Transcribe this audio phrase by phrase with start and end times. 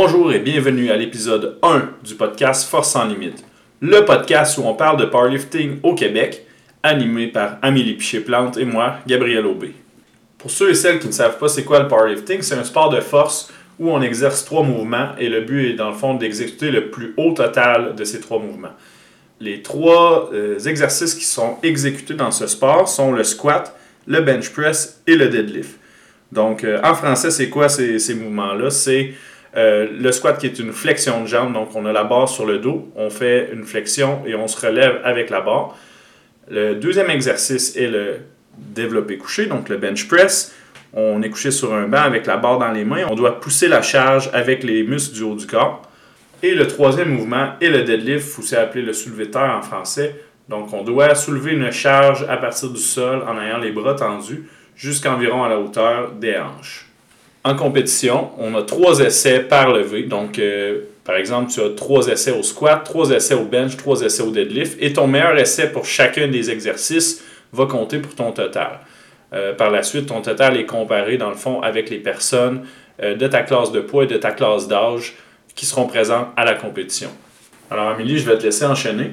[0.00, 3.44] Bonjour et bienvenue à l'épisode 1 du podcast Force sans limite,
[3.80, 6.46] le podcast où on parle de powerlifting au Québec,
[6.84, 9.74] animé par Amélie Piché-Plante et moi, Gabriel Aubé.
[10.38, 12.90] Pour ceux et celles qui ne savent pas c'est quoi le powerlifting, c'est un sport
[12.90, 16.70] de force où on exerce trois mouvements et le but est dans le fond d'exécuter
[16.70, 18.76] le plus haut total de ces trois mouvements.
[19.40, 23.76] Les trois euh, exercices qui sont exécutés dans ce sport sont le squat,
[24.06, 25.76] le bench press et le deadlift.
[26.30, 28.70] Donc euh, en français, c'est quoi ces, ces mouvements-là?
[28.70, 29.14] C'est
[29.56, 32.44] euh, le squat qui est une flexion de jambe, donc on a la barre sur
[32.44, 35.76] le dos, on fait une flexion et on se relève avec la barre.
[36.50, 38.16] Le deuxième exercice est le
[38.56, 40.54] développé couché, donc le bench press.
[40.92, 43.04] On est couché sur un banc avec la barre dans les mains.
[43.10, 45.82] On doit pousser la charge avec les muscles du haut du corps.
[46.42, 50.14] Et le troisième mouvement est le deadlift, ou c'est appelé le soulevé en français.
[50.48, 54.48] Donc on doit soulever une charge à partir du sol en ayant les bras tendus
[54.74, 56.87] jusqu'environ à la hauteur des hanches
[57.44, 60.02] en compétition, on a trois essais par levée.
[60.02, 64.02] Donc, euh, par exemple, tu as trois essais au squat, trois essais au bench, trois
[64.02, 64.76] essais au deadlift.
[64.80, 67.22] Et ton meilleur essai pour chacun des exercices
[67.52, 68.80] va compter pour ton total.
[69.32, 72.66] Euh, par la suite, ton total est comparé, dans le fond, avec les personnes
[73.02, 75.14] euh, de ta classe de poids et de ta classe d'âge
[75.54, 77.10] qui seront présentes à la compétition.
[77.70, 79.12] Alors, Amélie, je vais te laisser enchaîner.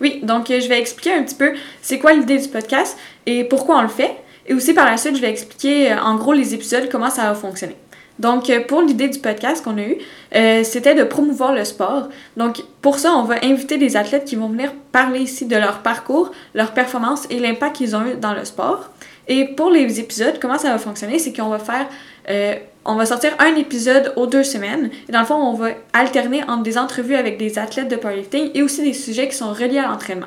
[0.00, 3.78] Oui, donc je vais expliquer un petit peu c'est quoi l'idée du podcast et pourquoi
[3.78, 4.16] on le fait.
[4.50, 7.22] Et aussi par la suite, je vais expliquer euh, en gros les épisodes, comment ça
[7.22, 7.76] va fonctionner.
[8.18, 9.96] Donc, euh, pour l'idée du podcast qu'on a eu,
[10.34, 12.08] euh, c'était de promouvoir le sport.
[12.36, 15.78] Donc, pour ça, on va inviter des athlètes qui vont venir parler ici de leur
[15.78, 18.90] parcours, leur performance et l'impact qu'ils ont eu dans le sport.
[19.28, 21.86] Et pour les épisodes, comment ça va fonctionner, c'est qu'on va faire,
[22.84, 24.90] on va sortir un épisode aux deux semaines.
[25.08, 28.50] Et dans le fond, on va alterner entre des entrevues avec des athlètes de powerlifting
[28.54, 30.26] et aussi des sujets qui sont reliés à l'entraînement.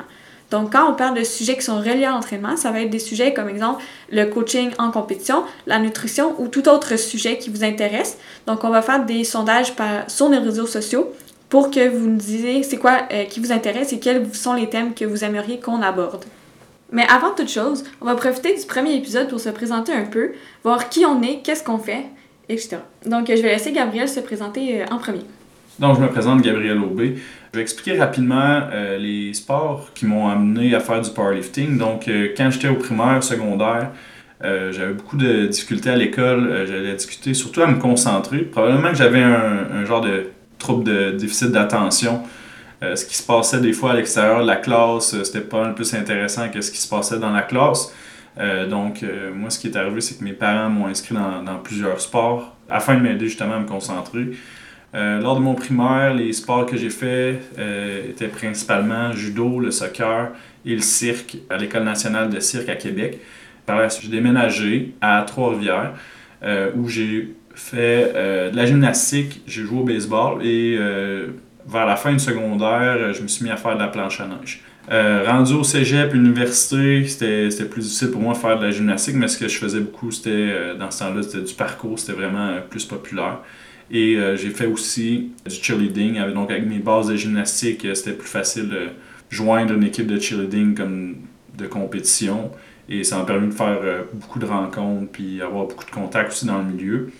[0.53, 2.99] Donc, quand on parle de sujets qui sont reliés à l'entraînement, ça va être des
[2.99, 7.63] sujets comme exemple le coaching en compétition, la nutrition ou tout autre sujet qui vous
[7.63, 8.19] intéresse.
[8.45, 9.73] Donc, on va faire des sondages
[10.07, 11.11] sur nos réseaux sociaux
[11.49, 14.69] pour que vous nous disiez c'est quoi euh, qui vous intéresse et quels sont les
[14.69, 16.23] thèmes que vous aimeriez qu'on aborde.
[16.91, 20.33] Mais avant toute chose, on va profiter du premier épisode pour se présenter un peu,
[20.63, 22.05] voir qui on est, qu'est-ce qu'on fait,
[22.47, 22.77] etc.
[23.07, 25.25] Donc, je vais laisser Gabriel se présenter euh, en premier.
[25.79, 27.15] Donc, je me présente Gabriel Aubé.
[27.51, 31.79] Je vais expliquer rapidement euh, les sports qui m'ont amené à faire du powerlifting.
[31.79, 33.89] Donc, euh, quand j'étais au primaire, secondaire,
[34.43, 36.65] euh, j'avais beaucoup de difficultés à l'école.
[36.67, 38.39] J'allais discuter, surtout à me concentrer.
[38.39, 40.27] Probablement que j'avais un, genre de
[40.59, 42.21] trouble de déficit d'attention.
[42.81, 45.93] ce qui se passait des fois à l'extérieur de la classe, c'était pas le plus
[45.93, 47.93] intéressant que ce qui se passait dans la classe.
[48.69, 51.99] donc, moi, ce qui est arrivé, c'est que mes parents m'ont inscrit dans, dans plusieurs
[51.99, 54.31] sports afin de m'aider justement à me concentrer.
[54.95, 59.71] Euh, lors de mon primaire, les sports que j'ai faits euh, étaient principalement judo, le
[59.71, 60.31] soccer
[60.65, 63.19] et le cirque à l'École nationale de cirque à Québec.
[63.65, 65.93] Par la suite, j'ai déménagé à Trois-Rivières
[66.43, 68.11] euh, où j'ai fait
[68.51, 70.75] de la gymnastique, j'ai joué au baseball et
[71.67, 74.25] vers la fin du secondaire, je me suis mis à faire de la planche à
[74.25, 74.63] neige.
[74.89, 79.27] rendu au cégep, l'université, c'était plus difficile pour moi de faire de la gymnastique, mais
[79.27, 82.85] ce que je faisais beaucoup, c'était dans ce temps-là, c'était du parcours, c'était vraiment plus
[82.85, 83.37] populaire.
[83.93, 86.19] Et euh, j'ai fait aussi du cheerleading.
[86.33, 88.87] Donc, avec mes bases de gymnastique, euh, c'était plus facile de
[89.29, 91.17] joindre une équipe de cheerleading comme
[91.55, 92.51] de compétition.
[92.89, 96.31] Et ça m'a permis de faire euh, beaucoup de rencontres puis avoir beaucoup de contacts
[96.31, 97.11] aussi dans le milieu.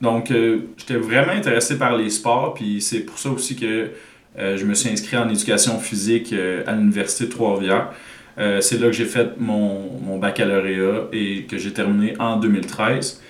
[0.00, 0.32] Donc,
[0.76, 2.54] j'étais vraiment intéressé par les sports.
[2.54, 3.90] Puis c'est pour ça aussi que
[4.36, 6.34] je me suis inscrit en éducation physique
[6.66, 7.92] à l'Université de Trois-Rivières.
[8.36, 13.22] c'est là que j'ai fait mon, mon baccalauréat et que j'ai terminé en 2013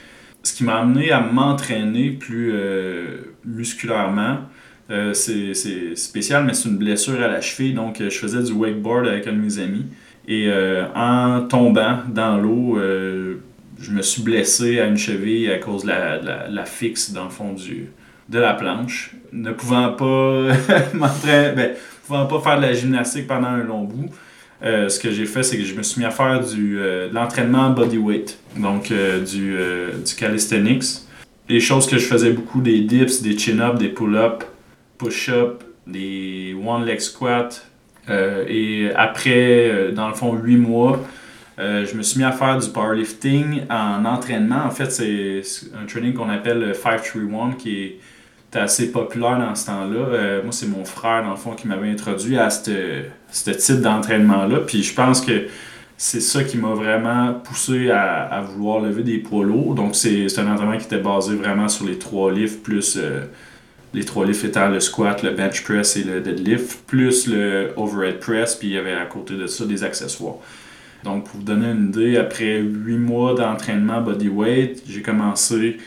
[0.42, 4.38] ce qui m'a amené à m'entraîner plus euh, musculairement.
[4.90, 5.54] Euh, c'est
[5.96, 7.74] spécial, mais c'est une blessure à la cheville.
[7.74, 9.86] Donc, euh, je faisais du wakeboard avec un de mes amis.
[10.28, 10.48] Et
[10.94, 16.48] en tombant dans l'eau, je me suis blessé à une cheville à cause de la,
[16.48, 17.56] la, fixe dans le fond
[18.28, 19.16] de la planche.
[19.32, 20.52] Ne pouvant pas
[20.94, 21.70] ben,
[22.06, 24.10] pouvant pas faire de la gymnastique pendant un long bout,
[24.64, 27.08] euh, ce que j'ai fait, c'est que je me suis mis à faire du, euh,
[27.08, 29.56] de l'entraînement bodyweight, donc euh, du,
[30.04, 30.84] du calisthenics.
[31.48, 34.46] Les choses que je faisais beaucoup, des dips, des chin-ups, des pull-ups,
[34.98, 37.48] push-ups, des one-leg squats.
[38.08, 41.04] et après, dans le fond, 8 mois,
[41.58, 44.64] je me suis mis à faire du powerlifting en entraînement.
[44.64, 45.42] En fait, c'est
[45.76, 47.96] un training qu'on appelle 531 qui est
[48.58, 49.98] assez populaire dans ce temps-là.
[49.98, 54.60] Euh, moi, c'est mon frère, dans le fond, qui m'avait introduit à ce type d'entraînement-là.
[54.66, 55.46] Puis je pense que
[55.96, 59.74] c'est ça qui m'a vraiment poussé à, vouloir lever des poids lourds.
[59.74, 63.24] Donc, c'est un entraînement qui était basé vraiment sur les trois lifts, plus euh,
[63.94, 68.18] les trois lifts étant le squat, le bench press et le deadlift, plus le overhead
[68.18, 70.38] press, puis il y avait à côté de ça des accessoires.
[71.04, 75.78] Donc, pour vous donner une idée, après huit mois d'entraînement bodyweight, j'ai commencé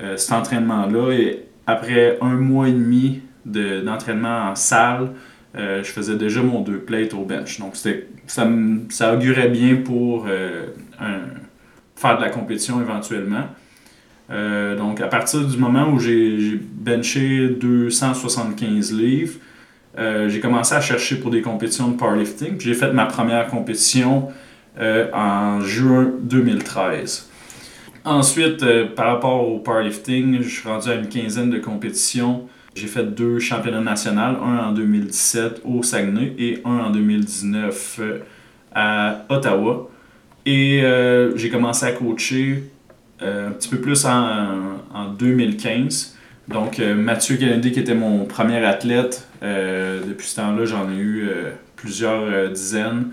[0.00, 5.12] euh, cet entraînement-là et après un mois et demi d'entraînement en salle,
[5.54, 7.58] je faisais déjà mon deux plates au bench.
[7.58, 7.90] Donc ça,
[8.88, 10.26] ça augurait bien pour
[11.96, 13.46] faire de la compétition éventuellement.
[14.28, 19.38] donc, à partir du moment où j'ai benché 275 livres,
[19.96, 22.60] j'ai commencé à chercher pour des compétitions de powerlifting.
[22.60, 24.28] J'ai fait ma première compétition
[24.78, 27.29] en juin 2013.
[28.04, 32.48] Ensuite, euh, par rapport au powerlifting, je suis rendu à une quinzaine de compétitions.
[32.74, 38.18] J'ai fait deux championnats nationaux, un en 2017 au Saguenay et un en 2019 euh,
[38.74, 39.90] à Ottawa.
[40.46, 42.64] Et euh, j'ai commencé à coacher
[43.20, 46.16] un petit peu plus en, 2015.
[46.48, 51.28] Donc, Mathieu Kennedy, qui était mon premier athlète, depuis ce temps-là, j'en ai eu
[51.76, 53.08] plusieurs dizaines.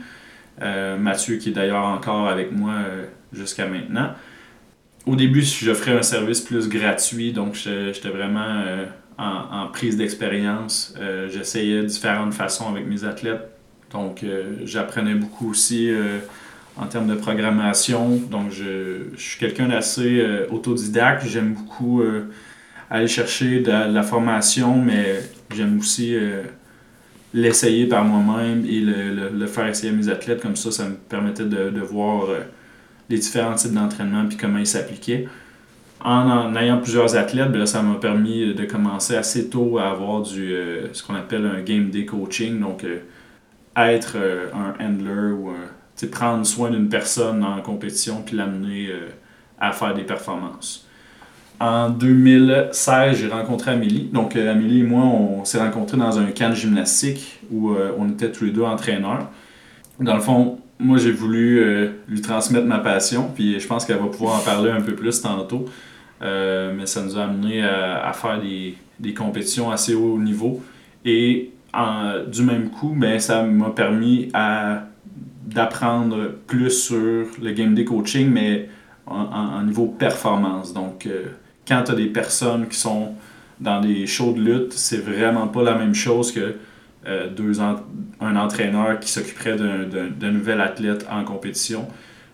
[0.61, 2.75] Mathieu, qui est d'ailleurs encore avec moi
[3.33, 4.11] jusqu'à maintenant
[5.07, 8.85] au début, j'offrais un service plus gratuit, donc j'étais vraiment euh,
[9.17, 10.93] en, prise d'expérience.
[10.99, 13.49] Euh, j'essayais différentes façons avec mes athlètes.
[13.91, 15.89] Donc, euh, j'apprenais beaucoup aussi
[16.75, 18.17] en termes de programmation.
[18.29, 21.25] Donc, je, suis quelqu'un d'assez autodidacte.
[21.25, 22.03] J'aime beaucoup
[22.89, 25.21] aller chercher de, la formation, mais
[25.55, 26.17] j'aime aussi
[27.33, 30.41] l'essayer par moi-même et le, faire essayer à mes athlètes.
[30.41, 32.27] Comme ça, ça me permettait de, de voir
[33.09, 35.27] les différents types d'entraînement puis comment ils s'appliquaient.
[36.03, 40.53] En, ayant plusieurs athlètes, ben ça m'a permis de commencer assez tôt à avoir du
[40.53, 42.99] euh, ce qu'on appelle un game day coaching, donc euh,
[43.75, 45.51] être euh, un handler ou
[46.11, 48.91] prendre soin d'une personne en compétition puis l'amener
[49.59, 50.85] à faire des performances.
[51.59, 54.07] En 2016, j'ai rencontré Amélie.
[54.13, 58.31] Donc, Amélie et moi, on s'est rencontrés dans un camp de gymnastique où on était
[58.31, 59.27] tous les deux entraîneurs.
[59.99, 63.97] Dans le fond, moi, j'ai voulu euh, lui transmettre ma passion, puis je pense qu'elle
[63.97, 65.65] va pouvoir en parler un peu plus tantôt.
[66.21, 70.63] Euh, mais ça nous a amené à, faire des, des, compétitions assez haut niveau.
[71.05, 71.51] Et
[72.27, 74.31] du même coup, ben, ça m'a permis
[75.45, 78.67] d'apprendre plus sur le game day coaching, mais
[79.07, 80.73] en, niveau performance.
[80.73, 81.25] Donc, euh,
[81.67, 83.13] quand tu as des personnes qui sont
[83.59, 86.55] dans des shows de lutte, c'est vraiment pas la même chose que
[87.05, 91.87] euh, deux un entraîneur qui s'occuperait d'un nouvel athlète en compétition.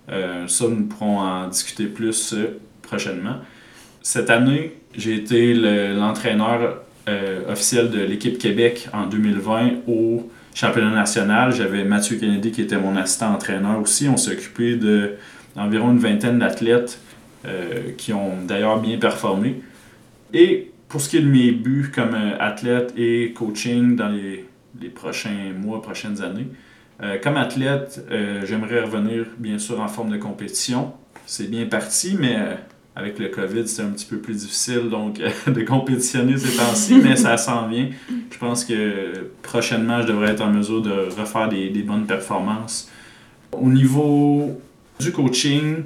[0.09, 3.35] Euh, ça, nous pourrons en discuter plus euh, prochainement.
[4.01, 6.81] Cette année, j'ai été l'entraîneur
[7.49, 11.53] officiel de l'équipe Québec en 2020 au championnat national.
[11.53, 14.09] J'avais Mathieu Kennedy qui était mon assistant entraîneur aussi.
[14.09, 14.77] On s'est occupé
[15.55, 16.99] d'environ une vingtaine d'athlètes
[17.97, 19.61] qui ont d'ailleurs bien performé.
[20.33, 24.45] Et pour ce qui est de mes buts comme athlète et coaching dans les
[24.83, 26.47] les prochains mois, prochaines années.
[27.01, 30.93] Euh, comme athlète, euh, j'aimerais revenir bien sûr en forme de compétition.
[31.25, 32.55] C'est bien parti, mais euh,
[32.95, 37.15] avec le COVID, c'est un petit peu plus difficile donc de compétitionner ces temps-ci, mais
[37.15, 37.89] ça s'en vient.
[38.29, 42.91] Je pense que prochainement, je devrais être en mesure de refaire des, des bonnes performances.
[43.51, 44.61] Au niveau
[44.99, 45.83] du coaching,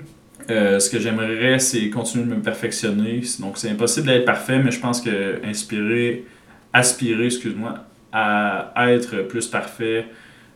[0.47, 3.21] ce que j'aimerais, c'est continuer de me perfectionner.
[3.39, 6.25] Donc, c'est impossible d'être parfait, mais je pense que inspirer,
[6.71, 10.07] aspirer, excuse-moi, à, être plus parfait.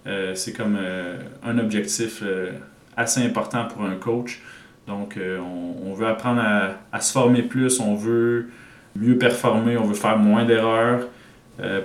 [0.07, 2.52] Euh, c'est comme euh, un objectif euh,
[2.97, 4.42] assez important pour un coach.
[4.87, 6.42] Donc, on, veut apprendre
[6.92, 8.49] à, se former plus, on veut
[8.95, 11.07] mieux performer, on veut faire moins d'erreurs.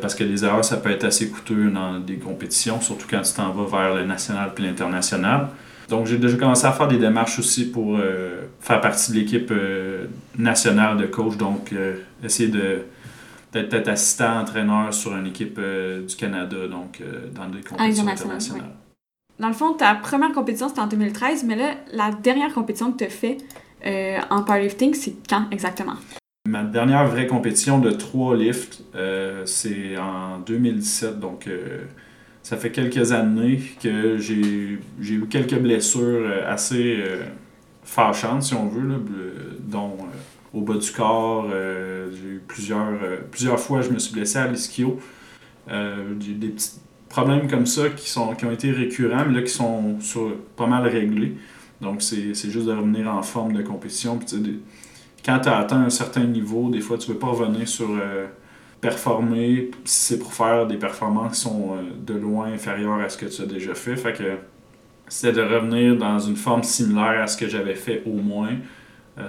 [0.01, 3.35] parce que les erreurs, ça peut être assez coûteux dans des compétitions, surtout quand tu
[3.35, 5.49] t'en vas vers le national puis l'international.
[5.89, 8.01] Donc, j'ai déjà commencé à faire des démarches aussi pour
[8.61, 9.53] faire partie de l'équipe
[10.37, 11.37] nationale de coach.
[11.37, 11.73] Donc,
[12.25, 12.87] essayer de
[13.51, 18.71] peut-être assistant entraîneur sur une équipe euh, du Canada, donc euh, dans des compétitions internationales.
[19.39, 22.99] Dans le fond, ta première compétition, c'était en 2013, mais là, la dernière compétition que
[22.99, 23.39] tu as fait
[23.85, 25.97] euh, en powerlifting, c'est quand exactement?
[26.49, 28.83] Ma dernière vraie compétition de trois lifts,
[29.47, 31.51] c'est en 2017, donc
[32.45, 37.03] ça fait quelques années que j'ai eu quelques blessures assez
[37.83, 38.95] fâchantes, si on veut, là,
[39.59, 39.97] dont
[40.57, 41.47] au bas du corps.
[41.53, 44.99] Euh, j'ai eu plusieurs, euh, plusieurs fois, je me suis blessé à l'ischio.
[45.71, 49.53] Euh, des petits problèmes comme ça qui, sont, qui ont été récurrents, mais là qui
[49.53, 49.99] sont
[50.57, 51.37] pas mal réglés.
[51.81, 54.19] Donc, c'est juste de revenir en forme de compétition.
[55.25, 57.89] quand tu as atteint un certain niveau, des fois, tu ne veux pas revenir sur
[58.81, 63.27] performer si c'est pour faire des performances qui sont de loin inférieures à ce que
[63.27, 63.97] tu as déjà fait.
[63.97, 64.15] Fait
[65.09, 68.57] c'est de revenir dans une forme similaire à ce que j'avais fait au moins,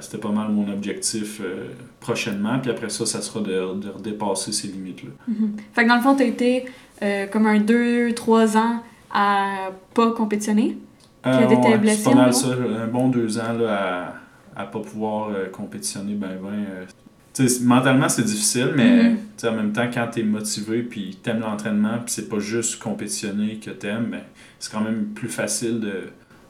[0.01, 2.60] c'était pas mal mon objectif euh, prochainement.
[2.60, 5.12] Puis après ça, ça sera de, de redépasser ces limites-là.
[5.29, 5.50] Mm-hmm.
[5.74, 6.65] Fait que dans le fond, tu as été
[7.01, 10.77] euh, comme un 2-3 ans à pas compétitionner?
[11.25, 12.48] Euh, ouais, blessé, pas mal ça.
[12.50, 14.15] Un bon deux ans là,
[14.56, 17.48] à, à pas pouvoir compétitionner ben ben.
[17.62, 19.17] mentalement, c'est difficile, mais Mhm.
[19.44, 23.56] en même temps, quand tu es motivé puis t'aimes l'entraînement, puis c'est pas juste compétitionner
[23.58, 24.22] que t'aimes, ben,
[24.60, 26.03] c'est quand même plus facile de,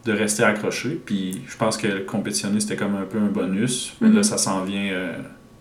[0.07, 0.99] de rester accroché.
[1.05, 3.93] Puis je pense que compétitionner, c'était comme un peu un bonus.
[4.01, 4.15] Mais Mhm.
[4.15, 5.13] là, ça s'en vient, euh,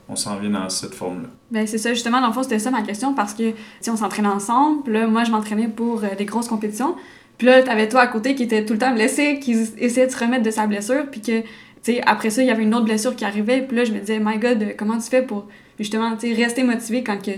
[0.08, 1.28] on s'en vient dans cette forme-là.
[1.50, 3.96] Ben, c'est ça, justement, dans le fond, c'était ça ma question parce que, si on
[3.96, 6.94] s'entraînait ensemble, puis là, moi, je m'entraînais pour euh, des grosses compétitions.
[7.38, 10.12] Puis là, t'avais toi à côté qui était tout le temps blessé, qui essayait de
[10.12, 11.46] se remettre de sa blessure, puis que, tu
[11.82, 13.98] sais, après ça, il y avait une autre blessure qui arrivait, puis là, je me
[14.00, 15.46] disais, my god, euh, comment tu fais pour,
[15.78, 17.32] justement, tu sais, rester motivé quand que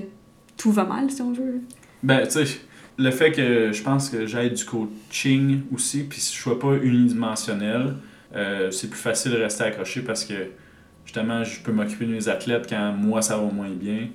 [0.57, 1.63] tout va mal, si on veut?
[2.03, 2.61] Ben, tu sais,
[2.99, 6.75] le fait que je pense que j'aille du coaching aussi, puis si je sois pas
[6.75, 7.95] unidimensionnel,
[8.35, 10.35] euh, c'est plus facile de rester accroché parce que
[11.05, 14.09] justement, je peux m'occuper de mes athlètes quand moi ça va moins bien.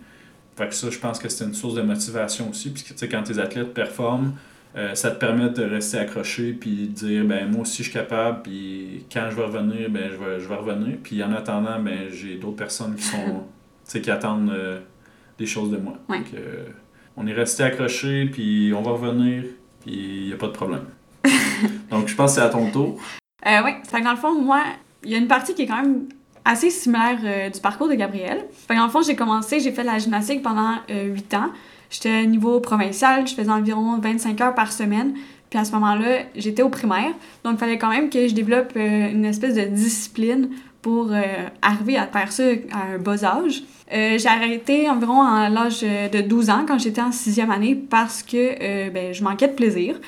[0.56, 3.10] Fait que ça, je pense que c'est une source de motivation aussi, puisque tu sais,
[3.10, 4.34] quand tes athlètes performent,
[4.76, 7.94] euh, ça te permet de rester accroché puis de dire ben moi aussi je suis
[7.94, 11.80] capable puis quand je vais revenir ben je vais, je vais revenir puis en attendant
[11.80, 13.18] ben j'ai d'autres personnes qui sont
[13.86, 14.80] tu sais qui attendent euh,
[15.38, 16.18] des choses de moi Ouais.
[16.18, 16.28] Donc,
[17.18, 19.44] on est resté accroché puis on va revenir
[19.82, 20.86] puis il y a pas de problème
[21.90, 23.00] donc je pense que c'est à ton tour
[23.46, 24.62] Euh, oui, fait que dans le fond, moi,
[25.04, 26.08] il y a une partie qui est quand même
[26.46, 28.46] assez similaire euh, du parcours de Gabriel.
[28.68, 31.34] Fait que dans le fond, j'ai commencé, j'ai fait de la gymnastique pendant euh, 8
[31.34, 31.50] ans.
[31.90, 35.14] J'étais au niveau provincial, je faisais environ 25 heures par semaine.
[35.50, 37.12] Puis à ce moment-là, j'étais au primaire.
[37.44, 40.50] Donc, il fallait quand même que je développe euh, une espèce de discipline
[40.84, 41.24] pour euh,
[41.62, 43.64] arriver à faire ça à un bas âge.
[43.94, 48.22] Euh, j'ai arrêté environ à l'âge de 12 ans, quand j'étais en sixième année, parce
[48.22, 50.00] que euh, ben, je manquais de plaisir.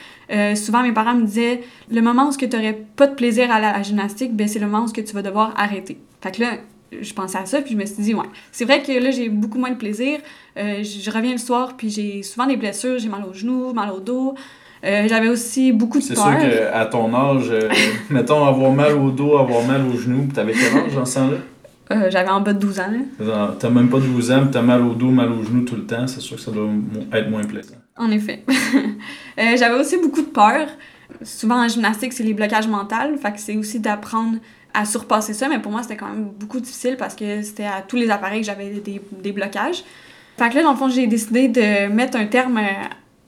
[0.55, 3.81] Souvent, mes parents me disaient le moment où tu n'aurais pas de plaisir à la
[3.83, 5.97] gymnastique, ben, c'est le moment où tu vas devoir arrêter.
[6.21, 6.57] Fait que là,
[6.99, 8.25] je pensais à ça, puis je me suis dit, ouais.
[8.51, 10.19] C'est vrai que là, j'ai beaucoup moins de plaisir.
[10.57, 12.99] Je reviens le soir, puis j'ai souvent des blessures.
[12.99, 14.35] J'ai mal aux genoux, mal au dos.
[14.85, 16.25] Euh, J'avais aussi beaucoup de c'est peur.
[16.39, 17.69] sûr qu'à ton âge euh,
[18.09, 21.37] mettons avoir mal au dos avoir mal aux genoux t'avais quel âge dans ce temps-là?
[21.91, 22.91] Euh, J'avais en bas de 12 ans.
[23.19, 23.55] là.
[23.59, 26.07] T'as même pas 12 ans, t'as mal au dos, mal aux genoux tout le temps,
[26.07, 26.67] c'est sûr que ça doit
[27.13, 27.75] être moins plaisant.
[27.97, 28.43] En effet.
[29.37, 30.67] J'avais aussi beaucoup de peur.
[31.23, 32.95] Souvent en gymnastique, c'est les blocages mentaux.
[33.21, 34.37] Fait que c'est aussi d'apprendre
[34.73, 35.47] à surpasser ça.
[35.47, 38.41] Mais pour moi, c'était quand même beaucoup difficile parce que c'était à tous les appareils
[38.41, 39.83] que j'avais des, des blocages.
[40.37, 42.59] Fait que là, dans le fond, j'ai décidé de mettre un terme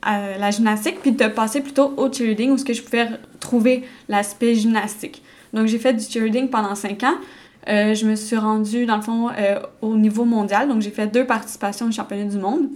[0.07, 3.07] la gymnastique puis de passer plutôt au cheerleading où ce que je pouvais
[3.39, 5.21] trouver l'aspect gymnastique.
[5.53, 7.15] Donc, j'ai fait du cheerleading pendant cinq ans.
[7.69, 10.67] Euh, je me suis rendue, dans le fond, euh, au niveau mondial.
[10.67, 12.69] Donc, j'ai fait deux participations au championnat du monde.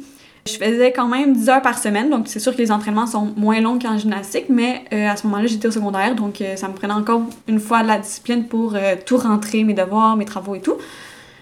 [0.48, 3.32] Je faisais quand même 10 heures par semaine, donc c'est sûr que les entraînements sont
[3.38, 6.74] moins longs qu'en gymnastique, mais euh, à ce moment-là, j'étais au secondaire, donc ça me
[6.74, 10.60] prenait encore une fois de la discipline pour tout rentrer, mes devoirs, mes travaux et
[10.60, 10.78] tout.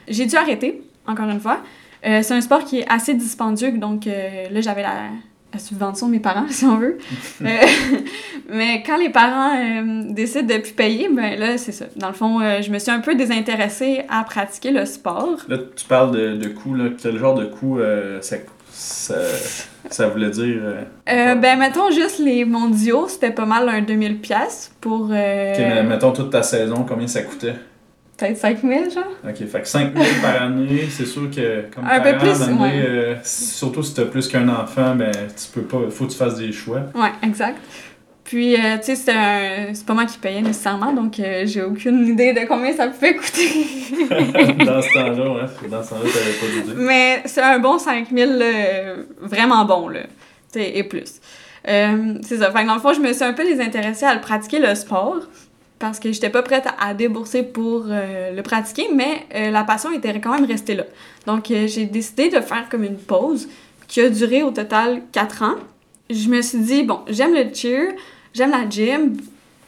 [0.10, 1.60] J'ai dû arrêter, encore une fois.
[2.03, 5.03] C'est un sport qui est assez dispendieux, donc là, j'avais la,
[5.53, 6.98] la subvention de mes parents, si on veut.
[7.41, 7.48] Euh,
[8.53, 11.86] mais quand les parents euh, décident de plus payer, ben là, c'est ça.
[11.96, 15.38] Dans le fond, euh, je me suis un peu désintéressée à pratiquer le sport.
[15.48, 16.86] Là, tu parles de, de coups, là.
[17.01, 18.36] Quel genre de euh, ça,
[18.70, 19.15] ça,
[19.89, 20.62] ça voulait dire
[21.06, 25.84] ben, mettons juste les mondiaux, c'était pas mal un 2000 pièces pour euh, Ok, mais
[25.84, 27.56] mettons toute ta saison, combien ça coûtait?
[28.19, 29.03] Peut-être 5000, genre?
[29.27, 32.71] Ok, fait que 5 000 par année, c'est sûr que comme Un peu plus, ouais.
[32.88, 36.35] euh, surtout si t'as plus qu'un enfant, ben tu peux pas, faut que tu fasses
[36.35, 36.81] des choix.
[36.95, 37.59] Ouais, exact.
[38.29, 39.13] Puis, euh, tu sais,
[39.73, 43.15] c'est pas moi qui payais nécessairement, donc euh, j'ai aucune idée de combien ça pouvait
[43.15, 43.47] coûter.
[44.65, 46.73] dans ce temps-là, ouais, dans ce temps-là, t'avais pas d'idée.
[46.77, 50.01] Mais c'est un bon 5000, euh, vraiment bon, là.
[50.53, 51.19] Tu sais, et plus.
[51.65, 52.51] C'est ça.
[52.51, 54.75] Fait que dans le fond, je me suis un peu désintéressée à le pratiquer, le
[54.75, 55.21] sport,
[55.79, 59.91] parce que j'étais pas prête à débourser pour euh, le pratiquer, mais euh, la passion
[59.91, 60.83] était quand même restée là.
[61.25, 63.48] Donc, euh, j'ai décidé de faire comme une pause
[63.88, 65.55] qui a duré au total 4 ans.
[66.09, 67.93] Je me suis dit, bon, j'aime le cheer,
[68.33, 69.15] j'aime la gym,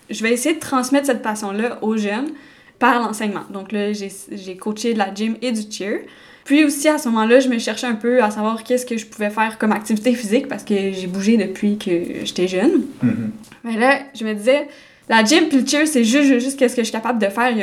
[0.09, 2.31] je vais essayer de transmettre cette passion-là aux jeunes
[2.77, 3.43] par l'enseignement.
[3.49, 6.01] Donc là, j'ai coaché de la gym et du cheer.
[6.43, 9.05] Puis aussi, à ce moment-là, je me cherchais un peu à savoir qu'est-ce que je
[9.05, 12.81] pouvais faire comme activité physique parce que j'ai bougé depuis que j'étais jeune.
[13.01, 13.31] Mhm.
[13.63, 14.67] Mais là, je me disais,
[15.09, 17.53] la gym puis le cheer, c'est juste, juste qu'est-ce que je suis capable de faire.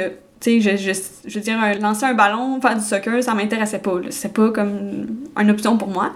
[0.44, 0.92] Je, je,
[1.26, 3.94] je veux dire, lancer un ballon, faire du soccer, ça m'intéressait pas.
[4.10, 6.12] C'est pas comme une option pour moi.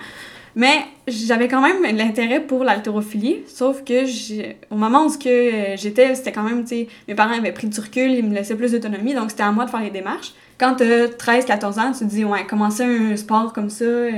[0.55, 4.05] Mais j'avais quand même l'intérêt pour l'haltérophilie, sauf que
[4.71, 6.65] au moment où euh, j'étais, c'était quand même,
[7.09, 9.65] mes parents avaient pris du recul, ils me laissaient plus d'autonomie, donc c'était à moi
[9.65, 10.35] de faire les démarches.
[10.59, 14.11] Quand t'as 13-14 ans, tu te dis, ouais, commencer un sport comme ça, euh,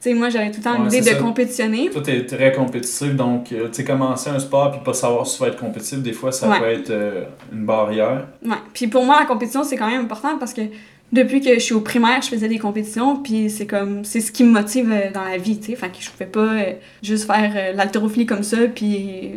[0.00, 1.14] sais, moi j'avais tout le temps Ouais, l'idée de ça.
[1.16, 1.90] compétitionner.
[1.90, 5.36] Toi, t'es très compétitif, donc, euh, tu sais, commencer un sport puis pas savoir si
[5.36, 6.58] tu vas être compétitif, des fois, ça Ouais.
[6.60, 8.26] peut être euh, une barrière.
[8.44, 8.56] Ouais.
[8.72, 10.62] Puis pour moi, la compétition, c'est quand même important parce que
[11.10, 14.30] depuis que je suis au primaire, je faisais des compétitions, puis c'est comme, c'est ce
[14.30, 15.76] qui me motive euh, dans la vie, tu sais.
[15.76, 19.30] Fait que je pouvais pas euh, juste faire euh, l'haltérophilie comme ça, puis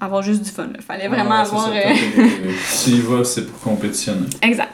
[0.00, 0.64] avoir juste du fun.
[0.64, 0.80] là.
[0.80, 1.66] Fallait vraiment Ouais, avoir.
[1.66, 1.92] ça, toi,
[2.84, 4.26] Tu y vas, c'est pour compétitionner.
[4.42, 4.72] Exact.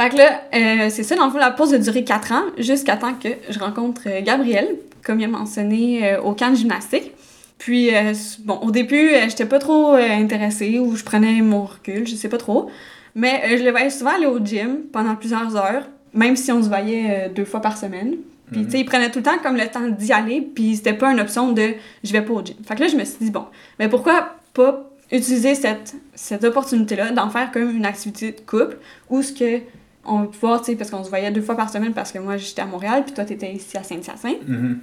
[0.00, 2.42] Fait que là, euh, c'est ça, dans le fond, la pause a duré 4 ans,
[2.56, 4.66] jusqu'à temps que je rencontre euh, Gabriel,
[5.04, 7.12] comme il a mentionné, euh, au camp de gymnastique.
[7.58, 8.14] Puis, euh,
[8.46, 12.38] bon, au début, j'étais pas trop intéressée ou je prenais mon recul, je sais pas
[12.38, 12.70] trop.
[13.14, 16.68] Mais je le voyais souvent aller au gym pendant plusieurs heures, même si on se
[16.68, 18.14] voyait deux fois par semaine.
[18.50, 18.64] Puis, Mhm.
[18.64, 21.12] tu sais, il prenait tout le temps comme le temps d'y aller, puis c'était pas
[21.12, 22.56] une option de je vais pas au gym.
[22.66, 23.44] Fait que là, je me suis dit, bon,
[23.78, 28.78] mais pourquoi pas utiliser cette, cette opportunité-là d'en faire comme une activité de couple
[29.10, 29.60] où ce que
[30.04, 32.18] on va pouvoir, tu sais, parce qu'on se voyait deux fois par semaine parce que
[32.18, 34.48] moi j'étais à Montréal, puis toi t'étais ici à Saint-Hyacinthe.
[34.48, 34.78] Mhm.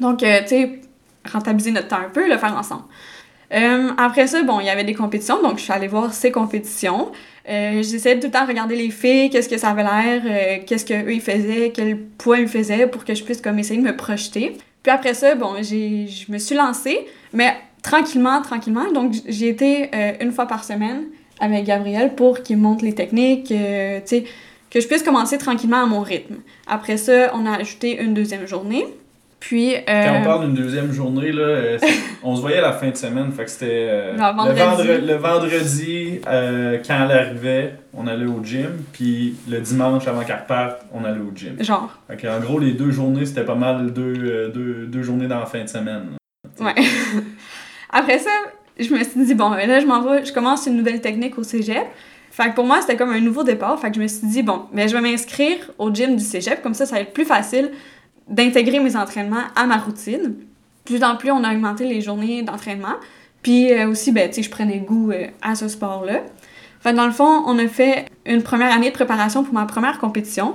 [0.00, 0.80] Donc, euh, tu sais,
[1.30, 2.84] rentabiliser notre temps un peu, le faire ensemble.
[3.52, 6.30] Euh, après ça, bon, il y avait des compétitions, donc je suis allée voir ces
[6.30, 7.10] compétitions.
[7.48, 10.58] Euh, J'essayais tout le temps de regarder les filles, qu'est-ce que ça avait l'air, euh,
[10.64, 13.84] qu'est-ce qu'eux ils faisaient, quel poids ils faisaient pour que je puisse comme essayer de
[13.84, 14.56] me projeter.
[14.82, 18.92] Puis après ça, bon, je me suis lancée, mais tranquillement, tranquillement.
[18.92, 21.06] Donc j'ai été euh, une fois par semaine
[21.40, 24.24] avec Gabriel pour qu'il montre les techniques, tu sais,
[24.70, 26.36] que je puisse commencer tranquillement à mon rythme.
[26.66, 28.86] Après ça, on a ajouté une deuxième journée.
[29.40, 31.78] Puis, euh, Quand on parle d'une deuxième journée, là, euh,
[32.22, 33.32] on se voyait la fin de semaine.
[33.32, 34.12] Fait que c'était euh.
[34.12, 38.84] Le, le vendredi, euh, quand elle arrivait, on allait au gym.
[38.92, 41.56] Puis le dimanche, avant qu'elle reparte, on allait au gym.
[41.60, 45.40] genre, Fait en gros, les deux journées, c'était pas mal deux, deux, deux journées dans
[45.40, 46.16] la fin de semaine.
[46.60, 46.74] Ouais.
[47.90, 48.30] Après ça,
[48.78, 51.38] je me suis dit, bon, ben là, je m'en vais, je commence une nouvelle technique
[51.38, 51.86] au cégep.
[52.40, 53.78] Fait que pour moi, c'était comme un nouveau départ.
[53.78, 56.62] Fait que je me suis dit, bon, ben je vais m'inscrire au gym du cégep.
[56.62, 57.70] Comme ça, ça va être plus facile
[58.28, 60.36] d'intégrer mes entraînements à ma routine.
[60.86, 62.94] Plus en plus, on a augmenté les journées d'entraînement.
[63.42, 66.22] Puis euh, aussi, ben, tu sais, je prenais goût euh, à ce sport-là.
[66.80, 69.66] Fait que dans le fond, on a fait une première année de préparation pour ma
[69.66, 70.54] première compétition.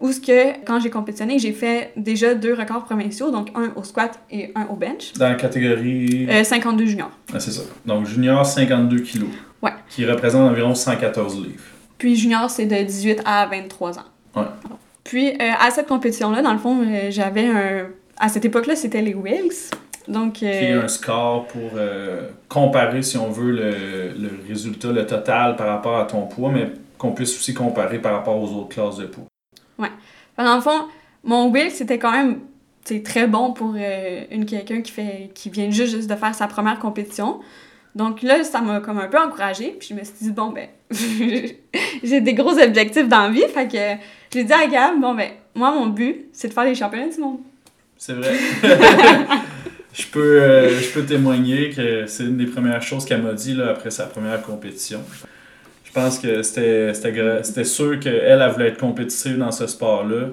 [0.00, 3.84] Où ce que, quand j'ai compétitionné, j'ai fait déjà deux records provinciaux, donc un au
[3.84, 5.14] squat et un au bench.
[5.14, 6.26] Dans la catégorie.
[6.28, 7.12] Euh, 52 juniors.
[7.32, 7.62] Ah, c'est ça.
[7.86, 9.30] Donc, junior, 52 kilos.
[9.62, 9.72] Ouais.
[9.88, 11.62] Qui représente environ 114 livres.
[11.98, 14.02] Puis junior, c'est de 18 à 23 ans.
[14.36, 14.42] Ouais.
[15.04, 17.86] Puis euh, à cette compétition-là, dans le fond, euh, j'avais un...
[18.18, 19.70] À cette époque-là, c'était les Wilks.
[20.08, 20.34] Donc...
[20.34, 25.06] Qui est euh, un score pour euh, comparer, si on veut, le, le résultat, le
[25.06, 28.68] total par rapport à ton poids, mais qu'on puisse aussi comparer par rapport aux autres
[28.68, 29.24] classes de poids.
[29.80, 30.86] Fait, Dans le fond,
[31.24, 32.40] mon Wilks, c'était quand même
[32.84, 36.34] c'est très bon pour euh, une quelqu'un qui fait qui vient juste, juste de faire
[36.34, 37.40] sa première compétition.
[37.94, 39.76] Donc là, ça m'a comme un peu encouragée.
[39.78, 40.68] Puis je me suis dit, bon, ben,
[42.02, 43.44] j'ai des gros objectifs dans la vie.
[43.52, 44.02] Fait que
[44.32, 47.20] j'ai dit à Gab, bon, ben, moi, mon but, c'est de faire les championnats du
[47.20, 47.40] monde.
[47.98, 48.32] C'est vrai.
[49.92, 53.54] je, peux, euh, je peux témoigner que c'est une des premières choses qu'elle m'a dit
[53.54, 55.00] là, après sa première compétition.
[55.84, 60.28] Je pense que c'était sûr qu'elle, elle voulait être compétitive dans ce sport-là.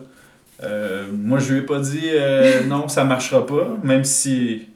[0.64, 4.69] Euh, moi, je lui ai pas dit euh, non, ça marchera pas, même si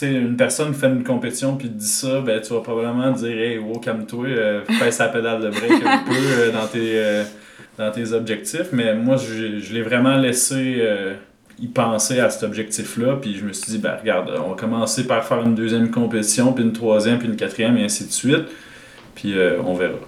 [0.00, 3.38] sais, une personne fait une compétition puis te dit ça, ben, tu vas probablement dire
[3.38, 7.24] Hey, wow, calme-toi, euh, fais sa pédale de break un peu euh, dans, tes, euh,
[7.78, 8.72] dans tes objectifs.
[8.72, 11.14] Mais moi, je, je l'ai vraiment laissé euh,
[11.58, 13.16] y penser à cet objectif-là.
[13.20, 16.52] Puis je me suis dit, ben, regarde, on va commencer par faire une deuxième compétition,
[16.52, 18.44] puis une troisième, puis une quatrième, et ainsi de suite.
[19.14, 19.98] Puis on verra.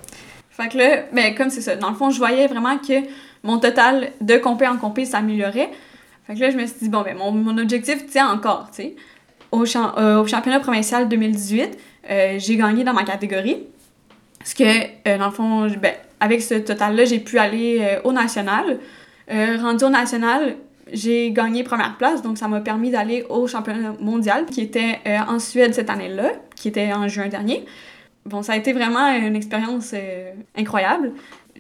[0.51, 2.93] Fait que là, ben, comme c'est ça, dans le fond, je voyais vraiment que
[3.43, 5.71] mon total de compé en compé s'améliorait.
[6.27, 8.83] Fait que là, je me suis dit, bon, ben, mon, mon objectif tient encore, tu
[8.83, 8.97] sais.
[9.51, 11.79] Au, champ- euh, au championnat provincial 2018,
[12.11, 13.59] euh, j'ai gagné dans ma catégorie.
[14.39, 18.79] Parce que, euh, dans le fond, ben, avec ce total-là, j'ai pu aller au national.
[19.31, 20.57] Rendu au national,
[20.93, 25.39] j'ai gagné première place, donc ça m'a permis d'aller au championnat mondial qui était en
[25.39, 27.67] Suède cette année-là, qui était en juin dernier.
[28.25, 29.95] Bon, ça a été vraiment une expérience
[30.57, 31.13] incroyable.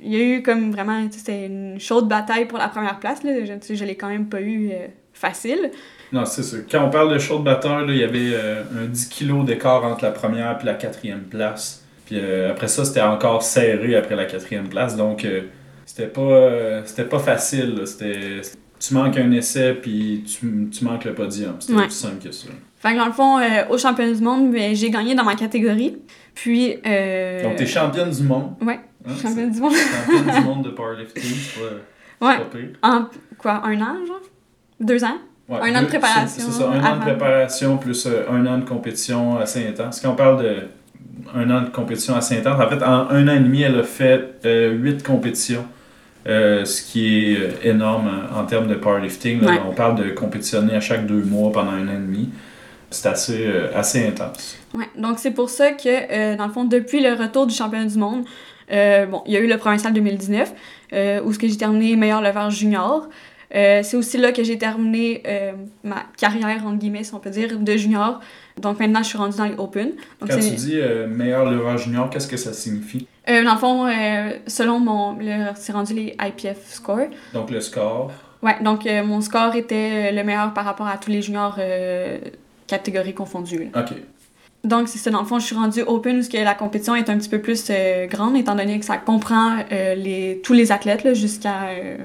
[0.03, 3.23] Il y a eu comme vraiment, c'était une chaude bataille pour la première place.
[3.23, 3.33] Là.
[3.45, 4.71] Je, je l'ai quand même pas eu
[5.13, 5.71] facile.
[6.13, 6.57] Non, c'est ça.
[6.71, 9.85] Quand on parle de short batteur, là, il y avait euh, un 10 kg d'écart
[9.85, 11.85] entre la première et la quatrième place.
[12.07, 14.97] Puis euh, après ça, c'était encore serré après la quatrième place.
[14.97, 15.43] Donc, euh,
[15.85, 17.83] c'était pas, c'était pas facile.
[17.85, 18.41] C'était,
[18.81, 21.57] tu manques un essai, puis tu, tu manques le podium.
[21.61, 21.87] C'était Ouais.
[21.87, 22.49] aussi simple que ça.
[22.81, 23.39] Fait que dans le fond,
[23.71, 25.97] au championnat du monde, ben, j'ai gagné dans ma catégorie.
[26.35, 26.77] Puis.
[26.87, 27.43] Euh...
[27.43, 28.53] Donc, t'es championne du monde.
[28.63, 29.73] Ouais, Hein, championne du monde.
[29.75, 31.23] championne du monde de powerlifting.
[31.23, 32.35] C'est pas, Ouais.
[32.39, 32.69] c'est pas pire.
[32.83, 33.07] En
[33.39, 34.21] quoi, un an, genre?
[34.81, 35.19] Deux ans?
[35.49, 38.59] Ouais, Un an de préparation C'est ça, un an de préparation plus euh, un an
[38.59, 40.01] de compétition assez intense.
[40.01, 40.57] Quand on parle de
[41.35, 43.83] un an de compétition assez intense, en fait, en un an et demi, elle a
[43.83, 45.65] fait euh, huit compétitions,
[46.27, 49.41] euh, ce qui est énorme en, en termes de powerlifting.
[49.41, 49.53] là.
[49.53, 49.61] Ouais.
[49.69, 52.31] On parle de compétitionner à chaque deux mois pendant un an et demi.
[52.91, 54.59] C'est assez, euh, assez intense.
[54.75, 57.99] Ouais, donc c'est pour ça que, dans le fond, depuis le retour du championnat du
[57.99, 58.25] monde,
[58.71, 60.53] bon, il y a eu le provincial 2019,
[60.95, 63.09] euh, où ce que j'ai terminé meilleur leveur junior.
[63.55, 67.31] Euh, c'est aussi là que j'ai terminé euh, ma carrière, entre guillemets, si on peut
[67.31, 68.21] dire, de junior.
[68.61, 69.93] Donc maintenant, je suis rendue dans les Open.
[70.21, 73.07] Donc, Quand tu dis euh, meilleur leveur junior, qu'est-ce que ça signifie?
[73.29, 73.87] Euh, dans le fond,
[74.47, 75.13] selon mon.
[75.19, 77.09] le- C'est rendu les IPF scores.
[77.33, 78.11] Donc le score?
[78.43, 81.59] Ouais, donc mon score était le meilleur par rapport à tous les juniors
[82.67, 83.71] catégories confondues.
[83.73, 83.81] là.
[83.83, 83.97] OK.
[84.65, 87.09] Donc, c'est ça, dans le fond, je suis rendue open parce que la compétition est
[87.09, 90.73] un petit peu plus euh, grande, étant donné que ça comprend euh, les, tous les
[90.73, 91.69] athlètes jusqu'à.
[91.71, 91.97] euh,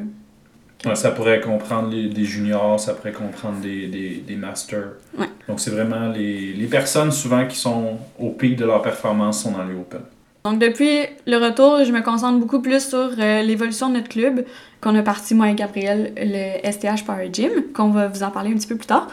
[0.86, 4.94] Ouais, ça pourrait comprendre les, des juniors, ça pourrait comprendre des, des, des masters.
[5.18, 5.28] Ouais.
[5.48, 9.52] Donc c'est vraiment les, les personnes souvent qui sont au pic de leur performance sont
[9.52, 10.02] dans les Open.
[10.46, 14.44] Donc, depuis le retour, je me concentre beaucoup plus sur euh, l'évolution de notre club,
[14.82, 18.52] qu'on a parti, moi et Gabriel, le STH Power Gym, qu'on va vous en parler
[18.52, 19.08] un petit peu plus tard.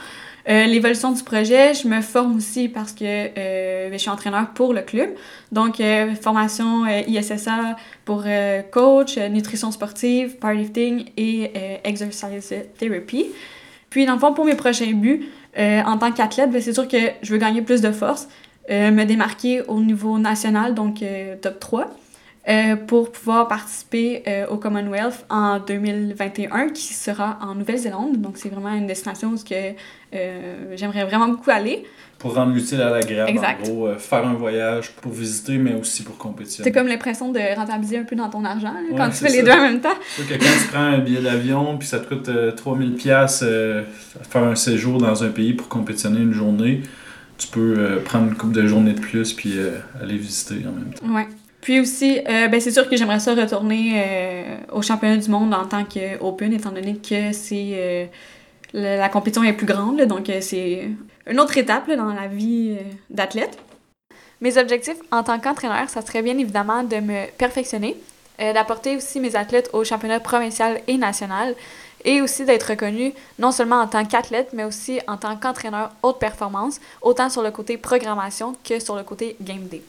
[0.48, 4.50] Euh, l'évolution du projet, je me forme aussi parce que euh, ben, je suis entraîneur
[4.54, 5.10] pour le club.
[5.52, 8.24] Donc, euh, formation ISSA pour
[8.70, 11.52] coach, nutrition sportive, powerlifting et
[11.84, 13.26] exercise therapy.
[13.90, 16.98] Puis, dans le fond, pour mes prochains buts, en tant qu'athlète, ben, c'est sûr que
[17.22, 18.28] je veux gagner plus de force,
[18.68, 21.04] me démarquer au niveau national, donc
[21.42, 21.90] top 3,
[22.50, 28.20] euh, pour pouvoir participer euh, au Commonwealth en 2021, qui sera en Nouvelle-Zélande.
[28.20, 31.84] Donc, c'est vraiment une destination où euh, j'aimerais vraiment beaucoup aller.
[32.18, 33.66] Pour rendre l'utile à l'agréable, Exact.
[33.66, 36.68] en gros, faire un voyage pour visiter, mais aussi pour compétitionner.
[36.68, 39.30] C'est comme l'impression de rentabiliser un peu dans ton argent là, Ouais, quand tu fais
[39.30, 39.88] les deux en même temps.
[40.16, 43.42] C'est que quand tu prends un billet d'avion puis ça te coûte euh, 3000 pièces
[44.28, 46.82] faire un séjour dans un pays pour compétitionner une journée,
[47.40, 50.72] tu peux euh, prendre une couple de journées de plus puis euh, aller visiter en
[50.72, 51.14] même temps.
[51.14, 51.26] Ouais.
[51.60, 55.52] Puis aussi, euh, ben c'est sûr que j'aimerais ça retourner euh, au championnat du monde
[55.52, 58.06] en tant que Open, étant donné que c'est euh,
[58.72, 60.88] la, compétition est plus grande, donc euh, c'est
[61.26, 62.76] une autre étape dans la vie
[63.10, 63.58] d'athlète.
[64.40, 67.94] Mes objectifs en tant qu'entraîneur, ça serait bien évidemment de me perfectionner,
[68.38, 71.54] d'apporter aussi mes athlètes au championnat provincial et national,
[72.06, 76.18] et aussi d'être reconnu non seulement en tant qu'athlète, mais aussi en tant qu'entraîneur haute
[76.18, 79.82] performance, autant sur le côté programmation que sur le côté game day.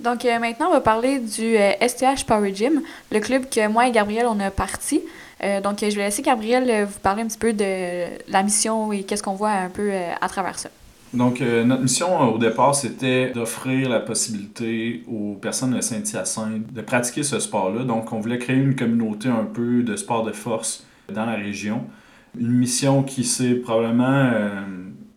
[0.00, 3.86] Donc euh, maintenant, on va parler du euh, STH Power Gym, le club que moi
[3.88, 5.00] et Gabriel, on a parti.
[5.42, 8.42] Euh, donc euh, je vais laisser Gabriel euh, vous parler un petit peu de la
[8.42, 10.70] mission et qu'est-ce qu'on voit un peu euh, à travers ça.
[11.14, 16.72] Donc, euh, notre mission euh, au départ, c'était d'offrir la possibilité aux personnes de Saint-Hyacinthe
[16.72, 17.84] de pratiquer ce sport-là.
[17.84, 21.84] Donc, on voulait créer une communauté un peu de sport de force dans la région.
[22.38, 24.62] Une mission qui s'est probablement euh,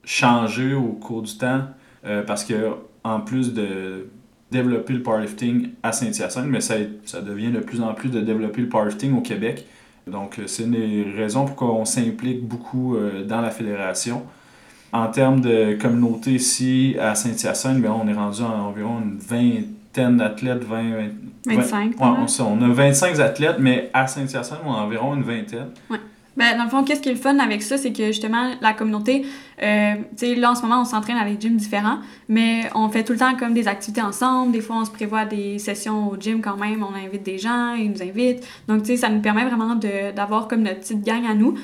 [0.04, 1.62] changée au cours du temps
[2.06, 4.08] euh, parce que, en plus de
[4.52, 8.62] développer le powerlifting à Saint-Hyacinthe, mais ça, ça devient de plus en plus de développer
[8.62, 9.66] le powerlifting au Québec.
[10.08, 14.24] Donc, euh, c'est une des raisons pourquoi on s'implique beaucoup euh, dans la fédération.
[14.94, 20.18] En termes de communauté ici à Saint-Hyacinthe, ben, on est rendu à environ une vingtaine
[20.18, 20.84] d'athlètes, 20,
[21.46, 21.92] 20 25.
[21.92, 25.72] Ouais, on, ça, on a 25 athlètes, mais à Saint-Hyacinthe, on a environ une vingtaine.
[26.38, 28.74] Ben, dans le fond, qu'est-ce qui est le fun avec ça, c'est que justement, la
[28.74, 29.26] communauté,
[29.64, 31.98] euh, tu sais, là en ce moment, on s'entraîne à des gyms différents,
[32.30, 34.52] mais on fait tout le temps comme des activités ensemble.
[34.52, 37.74] Des fois, on se prévoit des sessions au gym quand même, on invite des gens,
[37.74, 38.46] ils nous invitent.
[38.68, 39.80] Donc, tu sais, ça nous permet vraiment
[40.16, 41.56] d'avoir comme notre petite gang à nous,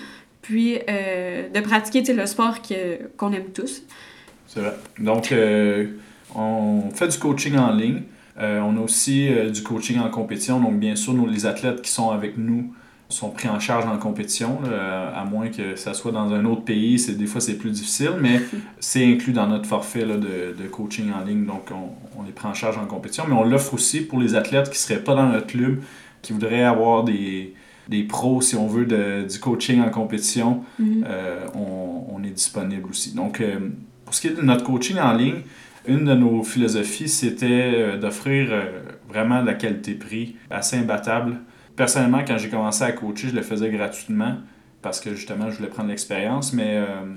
[0.42, 2.58] puis euh, de pratiquer, tu sais, le sport
[3.16, 3.84] qu'on aime tous.
[4.48, 4.74] C'est vrai.
[4.98, 5.86] Donc, euh,
[6.34, 8.02] on fait du coaching en ligne.
[8.40, 10.60] On a aussi du coaching en compétition.
[10.60, 12.74] Donc, bien sûr, nos, les athlètes qui sont avec nous
[13.13, 16.63] sont pris en charge en compétition, là, à moins que ça soit dans un autre
[16.63, 16.97] pays.
[16.99, 18.41] C'est, des fois, c'est plus difficile, mais
[18.80, 21.45] c'est inclus dans notre forfait là, de, de coaching en ligne.
[21.45, 23.26] Donc, on, on les prend en charge en compétition.
[23.28, 25.82] Mais on l'offre aussi pour les athlètes qui ne seraient pas dans notre club,
[26.21, 27.54] qui voudraient avoir des,
[27.88, 30.63] des pros, si on veut, de, du coaching en compétition.
[30.80, 31.06] Mhm.
[31.08, 33.13] Euh, on, on est disponible aussi.
[33.13, 33.60] Donc, euh,
[34.06, 35.41] pour ce qui est de notre coaching en ligne,
[35.86, 38.52] une de nos philosophies, c'était euh, d'offrir
[39.08, 41.38] vraiment de la qualité-prix assez imbattable.
[41.76, 44.38] Personnellement, quand j'ai commencé à coacher, je le faisais gratuitement
[44.82, 46.54] parce que justement, je voulais prendre l'expérience.
[46.54, 47.16] Mais euh,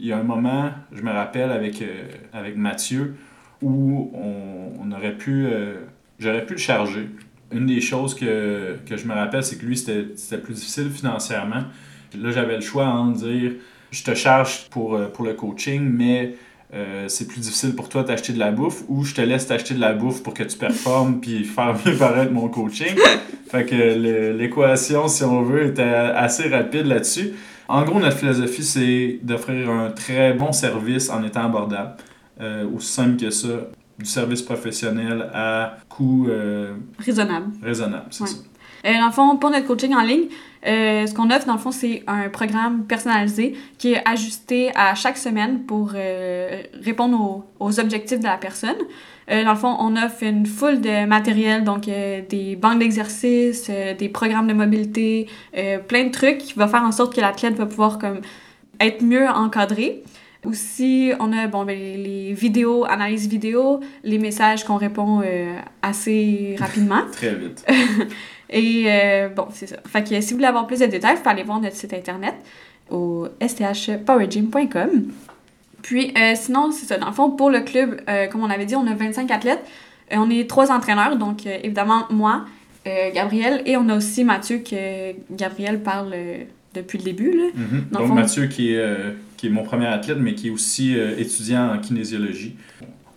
[0.00, 3.14] il y a un moment, je me rappelle avec, euh, Mathieu,
[3.60, 5.74] où on, aurait pu, euh,
[6.18, 7.08] j'aurais pu le charger.
[7.52, 11.64] Une des choses que, je me rappelle, c'est que lui, c'était plus difficile financièrement.
[12.18, 13.52] Là, j'avais le choix entre dire
[13.90, 16.34] je te charge pour le coaching, mais
[16.74, 19.74] euh, c'est plus difficile pour toi d'acheter de la bouffe ou je te laisse t'acheter
[19.74, 22.96] de la bouffe pour que tu performes puis faire mieux paraître mon coaching?
[23.50, 27.34] Fait que l'équation, si on veut, était assez rapide là-dessus.
[27.68, 31.96] En gros, notre philosophie, c'est d'offrir un très bon service en étant abordable.
[32.40, 33.48] Euh, aussi simple que ça,
[33.98, 37.52] du service professionnel à coût euh, Raisonnable.
[37.62, 38.28] raisonnable, c'est Ouais.
[38.30, 38.36] ça.
[38.84, 40.26] Euh, dans le fond, pour notre coaching en ligne,
[40.66, 44.94] euh, ce qu'on offre, dans le fond, c'est un programme personnalisé qui est ajusté à
[44.96, 48.76] chaque semaine pour euh, répondre aux, aux, objectifs de la personne.
[49.28, 54.08] Dans le fond, on offre une foule de matériel, donc des banques d'exercice, euh, des
[54.08, 55.28] programmes de mobilité,
[55.88, 58.20] plein de trucs qui vont faire en sorte que l'athlète va pouvoir comme,
[58.80, 60.02] être mieux encadré.
[60.44, 65.22] Aussi, on a bon, ben, les vidéos, analyse vidéo, les messages qu'on répond
[65.82, 67.02] assez rapidement.
[67.12, 67.64] Très vite.
[68.50, 69.76] Et euh, bon, c'est ça.
[69.86, 71.94] Fait que si vous voulez avoir plus de détails, vous pouvez aller voir notre site
[71.94, 72.34] internet
[72.90, 74.90] au sthpowergym.com.
[75.82, 76.98] Puis euh, sinon, c'est ça.
[76.98, 79.64] Dans le fond, pour le club, euh, comme on avait dit, on a 25 athlètes.
[80.12, 82.44] Euh, on est trois entraîneurs, donc euh, évidemment moi,
[82.86, 86.14] euh, Gabriel, et on a aussi Mathieu que Gabriel parle
[86.74, 87.30] depuis le début.
[87.32, 87.44] Là.
[87.54, 87.84] Mhm.
[87.90, 88.84] Le Donc fond- Mathieu qui est,
[89.42, 92.54] qui est mon premier athlète, mais qui est aussi euh, étudiant en kinésiologie.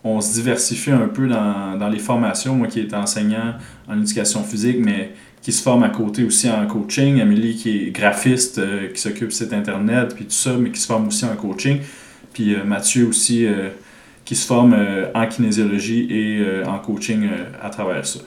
[0.02, 2.56] On se diversifie un peu dans, dans les formations.
[2.56, 3.54] Moi qui est enseignant
[3.86, 7.20] en éducation physique, mais qui se forme à côté aussi en coaching.
[7.20, 10.80] Amélie qui est graphiste, euh, qui s'occupe du site internet, puis tout ça, mais qui
[10.80, 11.78] se forme aussi en coaching.
[12.32, 13.46] Puis euh, Mathieu aussi
[14.24, 14.76] qui se forme
[15.14, 17.28] en kinésiologie et en coaching
[17.62, 18.18] à travers ça.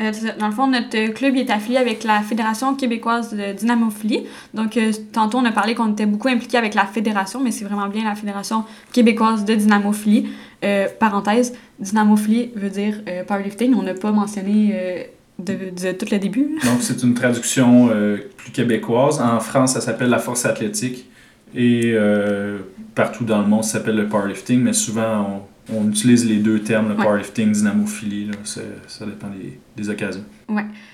[0.00, 4.24] Euh, dans le fond, notre club il est affilié avec la Fédération québécoise de dynamophilie.
[4.54, 7.64] Donc, euh, tantôt, on a parlé qu'on était beaucoup impliqué avec la fédération, mais c'est
[7.64, 10.28] vraiment bien la Fédération québécoise de dynamophilie.
[10.64, 13.74] Euh, parenthèse, dynamophilie veut dire euh, powerlifting.
[13.74, 15.02] On n'a pas mentionné euh,
[15.38, 16.58] de, de tout le début.
[16.64, 19.20] Donc, c'est une traduction euh, plus québécoise.
[19.20, 21.08] En France, ça s'appelle la force athlétique.
[21.54, 22.58] Et euh,
[22.94, 24.60] partout dans le monde, ça s'appelle le powerlifting.
[24.62, 27.02] Mais souvent, on, on utilise les deux termes, le Ouais.
[27.04, 28.26] powerlifting, dynamophilie.
[28.26, 30.24] Là, ça dépend des, des occasions.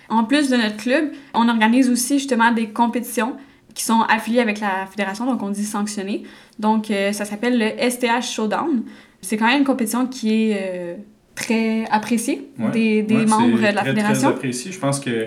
[0.09, 3.37] En plus de notre club, on organise aussi justement des compétitions
[3.75, 6.25] qui sont affiliées avec la fédération, donc on dit sanctionnées.
[6.59, 8.83] Donc, euh, ça s'appelle le STH Showdown.
[9.21, 10.95] C'est quand même une compétition qui est euh,
[11.35, 12.71] très appréciée Ouais.
[12.73, 14.29] des, des Ouais, membres de la très, fédération.
[14.31, 14.73] Très apprécié.
[14.73, 15.27] Je pense que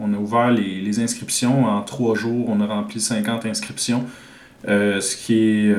[0.00, 2.48] on a ouvert les, les inscriptions en trois jours.
[2.48, 4.04] On a rempli 50 inscriptions,
[4.66, 5.34] euh, ce qui
[5.68, 5.74] est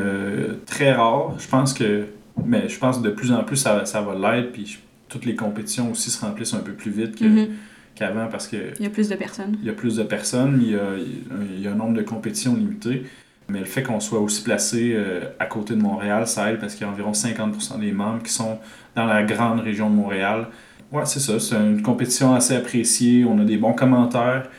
[0.65, 1.33] très rare.
[1.39, 2.05] Je pense que,
[2.43, 4.51] mais je pense que de plus en plus ça, ça va l'être.
[4.51, 7.47] Puis je- toutes les compétitions aussi se remplissent un peu plus vite que- Mhm.
[7.95, 9.55] qu'avant parce que Il y a plus de personnes.
[9.61, 10.81] il y a plus de personnes, il y a,
[11.55, 13.03] il y a un nombre de compétitions limité.
[13.47, 16.73] Mais le fait qu'on soit aussi placé euh, à côté de Montréal, ça aide parce
[16.73, 18.57] qu'il y a environ 50% des membres qui sont
[18.95, 20.47] dans la grande région de Montréal.
[20.91, 21.39] Ouais, c'est ça.
[21.39, 23.23] C'est une compétition assez appréciée.
[23.23, 24.49] On a des bons commentaires.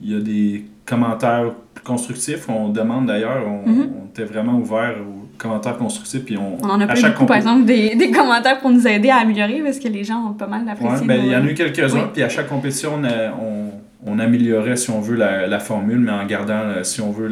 [0.00, 1.52] Il y a des commentaires
[1.84, 2.48] constructifs.
[2.48, 3.90] On demande d'ailleurs, on, Mhm.
[4.02, 6.24] on était vraiment ouvert aux commentaires constructifs.
[6.24, 8.70] Puis on, On en a à pas eu beaucoup, par exemple, des, des commentaires pour
[8.70, 11.06] nous aider à améliorer parce que les gens ont pas mal Ouais, apprécié.
[11.06, 12.04] ben, il y en a eu quelques-uns, Oui.
[12.12, 13.70] puis à chaque compétition, on, a- on,
[14.06, 17.30] on améliorait, si on veut, la, la formule, mais en gardant, euh, si on veut,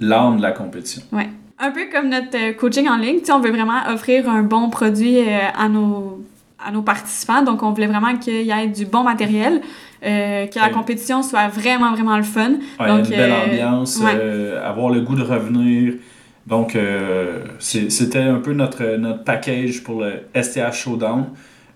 [0.00, 1.02] l'âme de la compétition.
[1.64, 5.18] Un peu comme notre euh, coaching en ligne, on veut vraiment offrir un bon produit
[5.20, 6.24] euh, à nos
[6.64, 7.42] à nos participants.
[7.42, 9.60] Donc, on voulait vraiment qu'il y ait du bon matériel,
[10.04, 10.70] euh, que la Ouais.
[10.70, 12.52] compétition soit vraiment, vraiment le fun.
[12.78, 14.12] Ouais, Donc, une belle euh, ambiance, ouais.
[14.14, 15.94] euh, avoir le goût de revenir.
[16.46, 21.26] Donc, euh, c'était un peu notre, notre package pour le STH Showdown.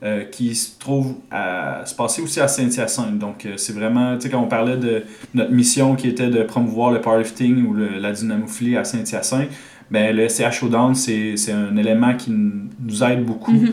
[0.02, 3.18] euh, qui se trouve à se passer aussi à Saint-Hyacinthe.
[3.18, 6.42] Donc, euh, c'est vraiment, tu sais, quand on parlait de notre mission qui était de
[6.42, 9.48] promouvoir le powerlifting ou le- la dynamophilie à Saint-Hyacinthe,
[9.90, 13.52] ben, le STH Showdown, c'est un élément qui nous aide beaucoup.
[13.52, 13.66] Mhm.
[13.68, 13.72] Je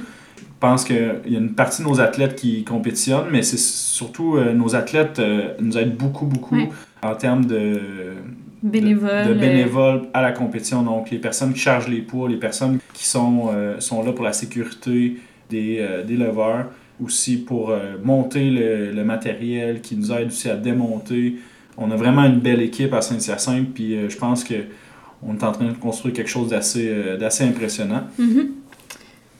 [0.61, 4.53] pense qu'il y a une partie de nos athlètes qui compétitionnent, mais c'est surtout euh,
[4.53, 5.21] nos athlètes
[5.59, 6.55] nous aident beaucoup, beaucoup
[7.03, 7.81] en termes de,
[8.63, 9.27] Bénévoles.
[9.27, 10.81] de, de euh, bénévoles à la compétition.
[10.83, 14.23] Donc, les personnes qui chargent les poids, les personnes qui sont, euh, sont là pour
[14.25, 15.17] la sécurité
[15.49, 16.67] des, euh, des leveurs,
[17.03, 21.35] aussi pour euh, monter le, le matériel, qui nous aide aussi à démonter.
[21.77, 24.55] On a vraiment une belle équipe à Saint-Hyacinthe, puis je pense que
[25.25, 28.03] on est en train de construire quelque chose d'assez d'assez impressionnant.
[28.17, 28.47] mhm.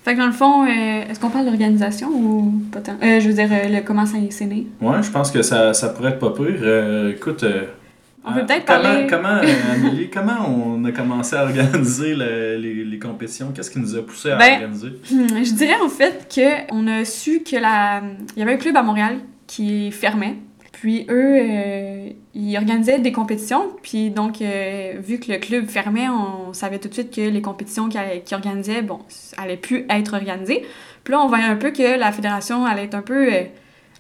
[0.04, 0.68] Fait que dans le fond, euh,
[1.10, 2.98] est-ce qu'on parle d'organisation ou pas tant?
[3.02, 4.68] Euh, je veux dire, euh, le, comment ça c'est né?
[4.82, 7.10] Ouais, je pense que ça, ça pourrait être pas pire.
[7.16, 7.46] Écoute,
[8.26, 9.40] On peut euh, peut-être parler- Comment,
[9.74, 13.52] Amélie, comment on a commencé à organiser le- les, les compétitions?
[13.56, 14.90] Qu'est-ce qui nous a poussé à Ben, organiser?
[15.12, 18.02] Hmm, Je dirais en fait que on a su que la
[18.36, 20.36] il y avait un club à Montréal qui fermait.
[20.72, 23.70] Puis eux, euh, ils organisaient des compétitions.
[23.82, 27.42] Puis donc, euh, vu que le club fermait, on savait tout de suite que les
[27.42, 29.00] compétitions qu'ils qu'ils organisaient, bon,
[29.38, 30.66] allaient plus être organisées.
[31.06, 33.42] Puis là, on voyait un peu que la fédération allait être un peu euh,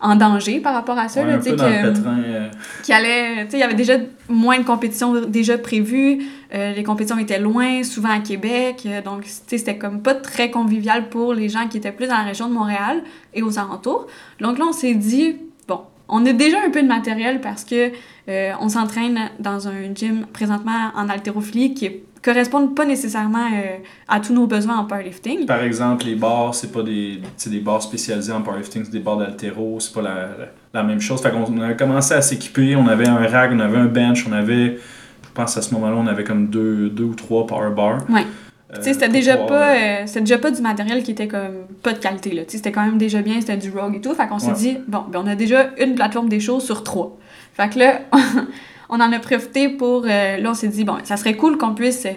[0.03, 1.21] en danger par rapport à ça.
[1.21, 2.17] Ouais, là, un peu dans que- le pétrin.
[2.25, 2.47] euh,
[2.83, 3.93] qui allait, tu sais, il y avait déjà
[4.29, 6.21] moins de compétitions déjà prévues.
[6.53, 8.83] Euh, les compétitions étaient loin, souvent à Québec.
[8.85, 12.23] euh, donc, c'était comme pas très convivial pour les gens qui étaient plus dans la
[12.23, 13.01] région de Montréal
[13.33, 14.07] et aux alentours.
[14.41, 15.37] Donc là, on s'est dit,
[15.67, 17.91] bon, on a déjà un peu de matériel parce que
[18.29, 23.77] euh, on s'entraîne dans un gym présentement en haltérophilie qui est correspondent pas nécessairement euh,
[24.07, 25.45] à tous nos besoins en powerlifting.
[25.45, 29.17] Par exemple, les bars, c'est pas des, des bars spécialisés en powerlifting, c'est des bars
[29.17, 30.29] d'altéro, c'est pas la,
[30.73, 31.21] la, même chose.
[31.21, 34.31] Fait qu'on a commencé à s'équiper, on avait un rack, on avait un bench, on
[34.31, 37.99] avait, je pense à ce moment-là, on avait comme deux, deux ou trois power bars.
[38.09, 38.25] Ouais.
[38.73, 42.31] Euh, c'était déjà pas euh, déjà pas du matériel qui était comme pas de qualité
[42.31, 44.77] là c'était quand même déjà bien c'était du rogue et tout fait qu'on s'est dit
[44.87, 47.15] bon ben on a déjà une plateforme des choses sur trois
[47.53, 47.99] fait que là
[48.95, 51.73] on en a profité pour euh, là on s'est dit bon ça serait cool qu'on
[51.73, 52.07] puisse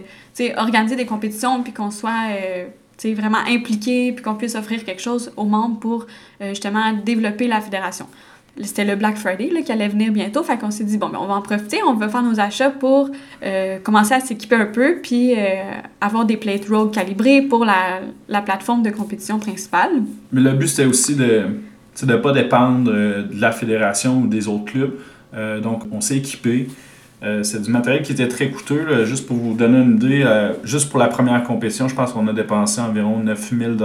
[0.56, 2.28] organiser des compétitions puis qu'on soit
[3.04, 6.06] vraiment impliqué puis qu'on puisse offrir quelque chose aux membres pour
[6.40, 8.06] justement développer la fédération
[8.62, 10.42] c'était le Black Friday là, qui allait venir bientôt.
[10.42, 12.70] Fait qu'on s'est dit, bon, ben, on va en profiter, on va faire nos achats
[12.70, 13.10] pour
[13.42, 15.62] euh, commencer à s'équiper un peu, puis euh,
[16.00, 20.02] avoir des plate road calibrés pour la, la, plateforme de compétition principale.
[20.32, 21.44] Mais le but, c'était aussi de
[22.06, 24.94] ne pas dépendre euh, de la fédération ou des autres clubs.
[25.34, 26.68] Donc, on s'est équipé.
[27.42, 29.04] c'est du matériel qui était très coûteux.
[29.04, 30.24] juste pour vous donner une idée,
[30.64, 33.76] juste pour la première compétition, je pense qu'on a dépensé environ 9000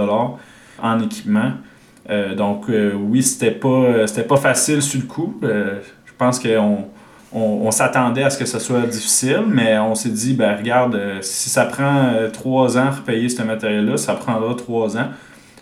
[0.82, 1.52] en équipement.
[2.10, 5.38] Euh, donc, euh, oui, c'était pas, c'était pas facile sur le coup.
[5.44, 6.88] Euh, je pense qu'on
[7.32, 11.48] on, s'attendait à ce que ce soit difficile, mais on s'est dit, ben regarde, si
[11.48, 15.08] ça prend trois ans à repayer ce matériel-là, ça prendra trois ans.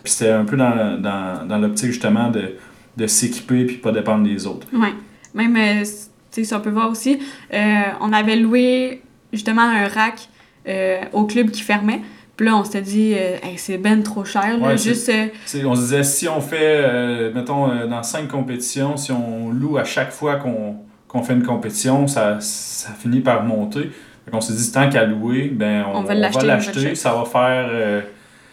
[0.03, 2.55] Puis c'était un peu dans, dans, dans l'optique justement de,
[2.97, 4.67] de s'équiper puis pas dépendre des autres.
[5.33, 5.83] Même,
[6.31, 7.19] tu sais, on peut voir aussi,
[7.51, 9.01] on avait loué
[9.33, 10.29] justement un rack
[11.13, 12.01] au club qui fermait.
[12.41, 14.57] Puis là, on s'était dit, euh, c'est ben trop cher.
[14.57, 15.27] Là, juste, euh,
[15.63, 19.83] on se disait, si on fait, euh, mettons, dans cinq compétitions, si on loue à
[19.83, 23.91] chaque fois qu'on fait une compétition, ça, ça finit par monter.
[24.25, 26.95] Donc on s'est dit, tant qu'à louer, ben, on, va l'acheter.
[26.95, 28.03] Ça va faire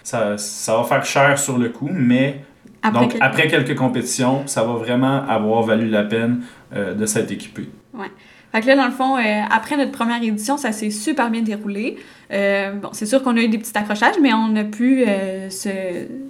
[0.03, 2.43] ça, ça, va faire cher sur le coup, mais
[2.83, 7.69] après donc, après quelques compétitions, ça va vraiment avoir valu la peine de s'être équipé.
[7.95, 8.11] Ouais.
[8.53, 9.17] Fait que là, dans le fond,
[9.51, 11.97] après notre première édition, ça s'est super bien déroulé.
[12.33, 15.49] Euh, bon, c'est sûr qu'on a eu des petits accrochages, mais on a pu euh,
[15.51, 15.71] se,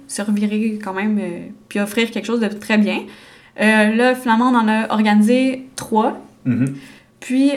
[0.07, 3.03] se, revirer quand même, euh, puis offrir quelque chose de très bien.
[3.57, 6.17] là, finalement, on en a organisé trois.
[6.47, 6.73] Mm-hmm.
[7.19, 7.51] Puis,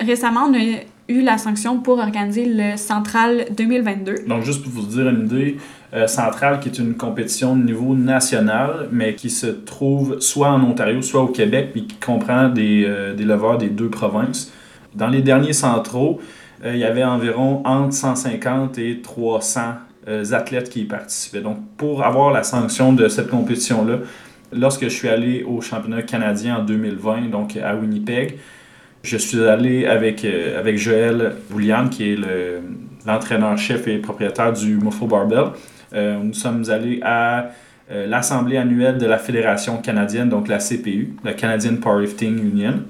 [0.00, 0.78] récemment, on a
[1.08, 4.26] eu la sanction pour organiser le Central 2022.
[4.26, 5.58] Donc, juste pour vous dire une idée,
[6.08, 11.02] Central, qui est une compétition de niveau national, mais qui se trouve soit en Ontario,
[11.02, 14.52] soit au Québec, puis qui comprend des, des leveurs des deux provinces.
[14.94, 16.20] Dans les derniers centraux,
[16.64, 19.60] euh, il y avait environ entre 150 et 300
[20.08, 21.40] euh, athlètes qui y participaient.
[21.40, 23.98] Donc, pour avoir la sanction de cette compétition-là,
[24.52, 28.38] lorsque je suis allé au championnat canadien en 2020, donc à Winnipeg,
[29.04, 32.18] je suis allé avec, euh, avec Joël Boulian, qui est
[33.06, 35.52] l'entraîneur-chef et propriétaire du Mofo Barbell.
[35.92, 37.50] nous sommes allés à
[37.90, 42.80] l'assemblée annuelle de la Fédération canadienne, donc la CPU, la Canadian Powerlifting Union.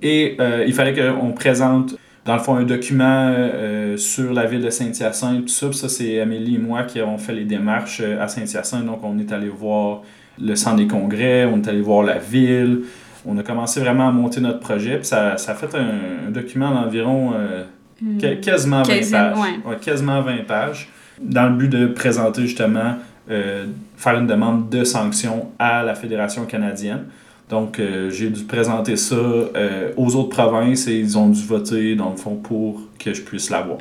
[0.00, 4.70] Et il fallait qu'on présente dans le fond, un document euh, sur la ville de
[4.70, 5.72] Saint-Hyacinthe, tout ça.
[5.72, 8.84] ça, c'est Amélie et moi qui avons fait les démarches euh, à Saint-Hyacinthe.
[8.84, 10.02] Donc, on est allé voir
[10.40, 12.82] le centre des congrès, on est allé voir la ville.
[13.26, 14.96] On a commencé vraiment à monter notre projet.
[14.96, 17.64] Puis ça, ça a fait un, document d'environ euh,
[18.02, 18.40] hmm.
[18.40, 19.80] quasiment 20 pages.
[19.82, 20.88] quasiment 20 pages.
[21.20, 22.96] Dans le but de présenter justement,
[23.28, 27.04] faire une demande de sanction à la Fédération canadienne.
[27.50, 31.96] Donc, euh, j'ai dû présenter ça euh, aux autres provinces et ils ont dû voter,
[31.96, 33.78] dans le fond, pour que je puisse l'avoir.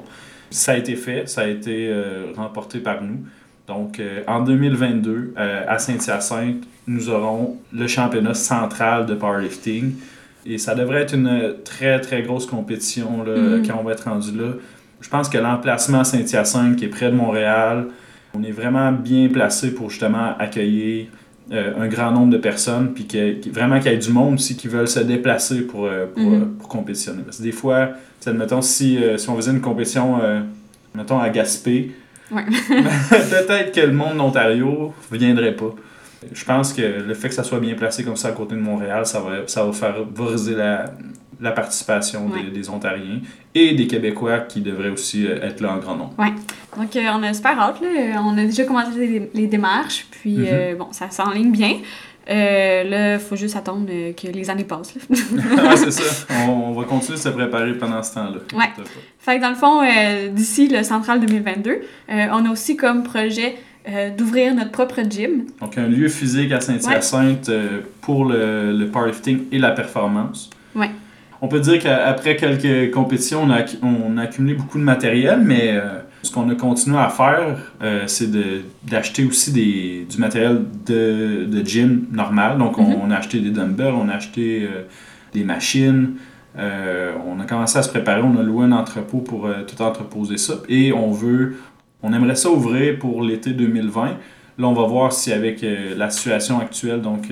[0.50, 3.20] Ça a été fait, ça a été euh, remporté par nous.
[3.70, 9.94] Donc, en 2022, à Saint-Hyacinthe, nous aurons le championnat central de powerlifting.
[10.46, 13.68] Et ça devrait être une très, très grosse compétition là, mm-hmm.
[13.68, 14.54] quand on va être rendu là.
[15.02, 17.86] Je pense que l'emplacement Saint-Hyacinthe, qui est près de Montréal,
[18.34, 21.08] on est vraiment bien placé pour justement accueillir
[21.52, 24.56] euh, un grand nombre de personnes, puis que, vraiment qu'il y ait du monde aussi
[24.56, 26.42] qui veulent se déplacer pour, euh, pour, mhm.
[26.42, 27.24] euh, pour, compétitionner.
[27.24, 27.92] Parce que des fois,
[28.26, 30.20] admettons, si, si on faisait une compétition,
[30.94, 31.92] mettons, à Gaspé,
[32.38, 35.72] peut-être que le monde d'Ontario ne viendrait pas.
[36.32, 38.60] Je pense que le fait que ça soit bien placé comme ça à côté de
[38.60, 40.86] Montréal, ça va, ça va favoriser la,
[41.40, 43.22] la participation des, Ontariens
[43.56, 46.14] et des Québécois qui devraient aussi euh, être là en grand nombre.
[46.18, 46.28] Oui.
[46.78, 47.82] Donc, euh, on a super hâte.
[47.82, 48.22] Là.
[48.24, 50.48] On a déjà commencé les, démarches, puis mm-hmm.
[50.52, 51.78] euh, bon, ça s'enligne bien.
[52.36, 54.94] Là, il faut juste attendre que les années passent.
[55.76, 56.26] c'est ça.
[56.48, 58.40] On, va continuer de se préparer pendant ce temps-là.
[58.54, 58.66] Oui.
[59.20, 59.82] Fait que dans le fond,
[60.32, 63.56] d'ici le Central 2022, on a aussi comme projet
[64.18, 65.46] d'ouvrir notre propre gym.
[65.60, 67.52] Donc, un lieu physique à Saint-Hyacinthe
[68.02, 70.50] pour le, le powerlifting et la performance.
[70.76, 70.88] Oui
[71.42, 75.72] on peut dire qu'après quelques compétitions, on a, on a, accumulé beaucoup de matériel, mais
[75.74, 78.30] euh, ce qu'on a continué à faire, euh, c'est
[78.84, 82.58] d'acheter aussi des, du matériel de, de gym normal.
[82.58, 83.12] Donc, on, mhm.
[83.12, 84.84] a acheté des dumbbells, on a acheté euh,
[85.34, 86.16] des machines,
[86.58, 90.56] on a commencé à se préparer, on a loué un entrepôt pour tout entreposer ça.
[90.68, 91.56] Et on veut,
[92.04, 94.18] on aimerait ça ouvrir pour l'été 2020.
[94.58, 95.64] Là, on va voir si avec
[95.96, 97.32] la situation actuelle, donc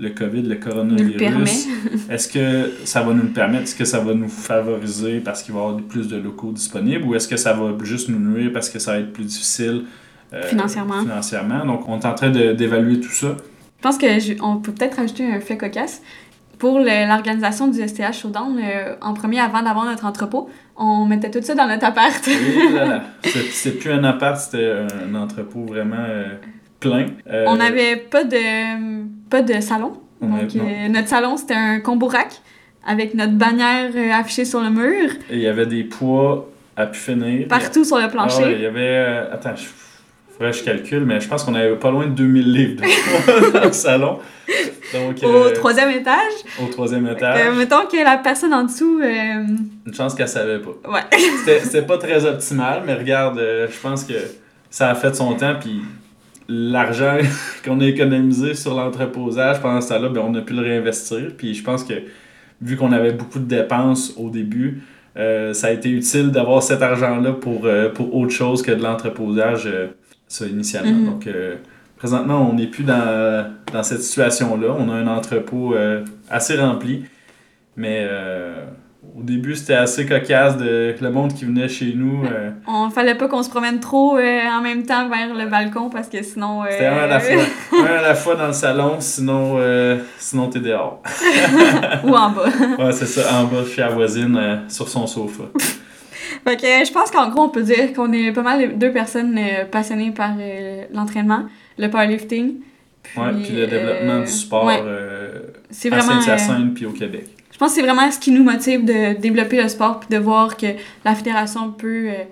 [0.00, 1.68] le COVID, le coronavirus,
[2.10, 3.64] est-ce que ça va nous le permettre?
[3.64, 7.04] Est-ce que ça va nous favoriser parce qu'il va y avoir plus de locaux disponibles
[7.04, 9.84] ou est-ce que ça va juste nous nuire parce que ça va être plus difficile
[10.32, 11.02] euh, financièrement.
[11.02, 11.66] financièrement?
[11.66, 13.36] Donc, on est en train d'évaluer tout ça.
[13.76, 16.02] Je pense qu'on peut peut-être rajouter un fait cocasse.
[16.58, 21.40] Pour l'organisation du STH Showdown, euh, en premier, avant d'avoir notre entrepôt, on mettait tout
[21.42, 22.22] ça dans notre appart.
[22.26, 23.02] oui, là, là.
[23.50, 26.04] C'est plus un appart, c'était un entrepôt vraiment...
[26.06, 26.34] Euh,
[26.80, 27.06] plein.
[27.46, 29.92] On n'avait pas de pas de salon.
[30.20, 32.40] Donc, euh, notre salon, c'était un combo rack
[32.86, 35.10] avec notre bannière euh, affichée sur le mur.
[35.30, 37.48] Et il y avait des poids à pu finir.
[37.48, 38.42] Partout sur le plancher.
[38.44, 38.80] Ah il y avait.
[38.80, 42.12] Euh, attends, il faudrait que je calcule, mais je pense qu'on avait pas loin de
[42.12, 44.18] 2000 livres de dans le salon.
[44.92, 46.32] Donc, au troisième étage.
[46.60, 47.56] Au troisième étage.
[47.56, 49.00] mettons que la personne en dessous.
[49.02, 50.90] Une chance qu'elle savait pas.
[50.90, 51.18] Ouais.
[51.62, 54.14] c'était pas très optimal, mais regarde, je pense que
[54.68, 55.80] ça a fait son temps, puis
[56.50, 57.18] l'argent
[57.64, 61.30] qu'on a économisé sur l'entreposage pendant ce temps-là, ben, on a pu le réinvestir.
[61.36, 61.94] Puis je pense que
[62.60, 64.82] vu qu'on avait beaucoup de dépenses au début,
[65.16, 68.82] euh, ça a été utile d'avoir cet argent-là pour, euh, pour autre chose que de
[68.82, 69.88] l'entreposage, euh,
[70.28, 71.12] ça initialement.
[71.12, 71.24] Mm-hmm.
[71.24, 71.28] Donc
[71.96, 74.74] présentement, on n'est plus dans, dans cette situation-là.
[74.78, 75.74] On a un entrepôt
[76.30, 77.04] assez rempli,
[77.76, 78.08] mais
[79.16, 82.24] au début, c'était assez cocasse de le monde qui venait chez nous.
[82.24, 82.50] Euh...
[82.66, 86.08] On fallait pas qu'on se promène trop euh, en même temps vers le balcon parce
[86.08, 86.62] que sinon.
[86.62, 87.42] Euh, c'était un à la fois.
[87.78, 91.02] un à la fois dans le salon, sinon, euh, sinon t'es dehors.
[92.04, 92.44] Ou en bas.
[92.78, 95.44] ouais, c'est ça, en bas chez la voisine sur son sofa.
[96.44, 99.38] fait que je pense qu'en gros, on peut dire qu'on est pas mal deux personnes
[99.70, 100.32] passionnées par
[100.92, 101.44] l'entraînement,
[101.78, 102.60] le powerlifting.
[103.02, 104.82] Puis, ouais, puis le développement du sport ouais.
[105.90, 107.39] à Saint-Hyacinthe puis au Québec.
[107.60, 110.16] Je pense que c'est vraiment ce qui nous motive de développer le sport puis de
[110.16, 110.68] voir que
[111.04, 112.24] la fédération peut euh,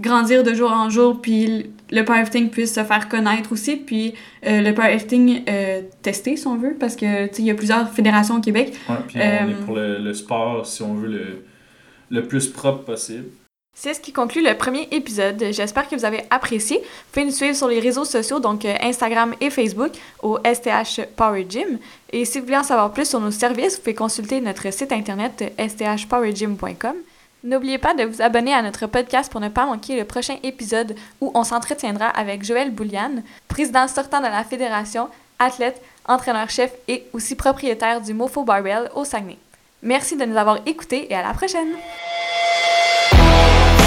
[0.00, 4.14] grandir de jour en jour puis le powerlifting puisse se faire connaître aussi puis
[4.44, 8.38] euh, le powerlifting euh, testé si on veut parce que il y a plusieurs fédérations
[8.38, 8.72] au Québec.
[8.88, 11.44] Ouais, puis on est pour le, le, sport si on veut le,
[12.10, 13.26] le plus propre possible.
[13.74, 15.44] C'est ce qui conclut le premier épisode.
[15.50, 16.78] J'espère que vous avez apprécié.
[16.78, 19.90] Vous pouvez nous suivre sur les réseaux sociaux, donc euh, Instagram et Facebook,
[20.22, 21.78] au STH Power Gym.
[22.12, 24.92] Et si vous voulez en savoir plus sur nos services, vous pouvez consulter notre site
[24.92, 26.94] internet sthpowergym.com.
[27.42, 30.94] N'oubliez pas de vous abonner à notre podcast pour ne pas manquer le prochain épisode
[31.20, 35.08] où on s'entretiendra avec Joël Bouliane, président sortant de la fédération,
[35.40, 39.38] athlète, entraîneur-chef et aussi propriétaire du Mofo Barbell au Saguenay.
[39.82, 41.72] Merci de nous avoir écoutés et à la prochaine!
[43.12, 43.81] Bye.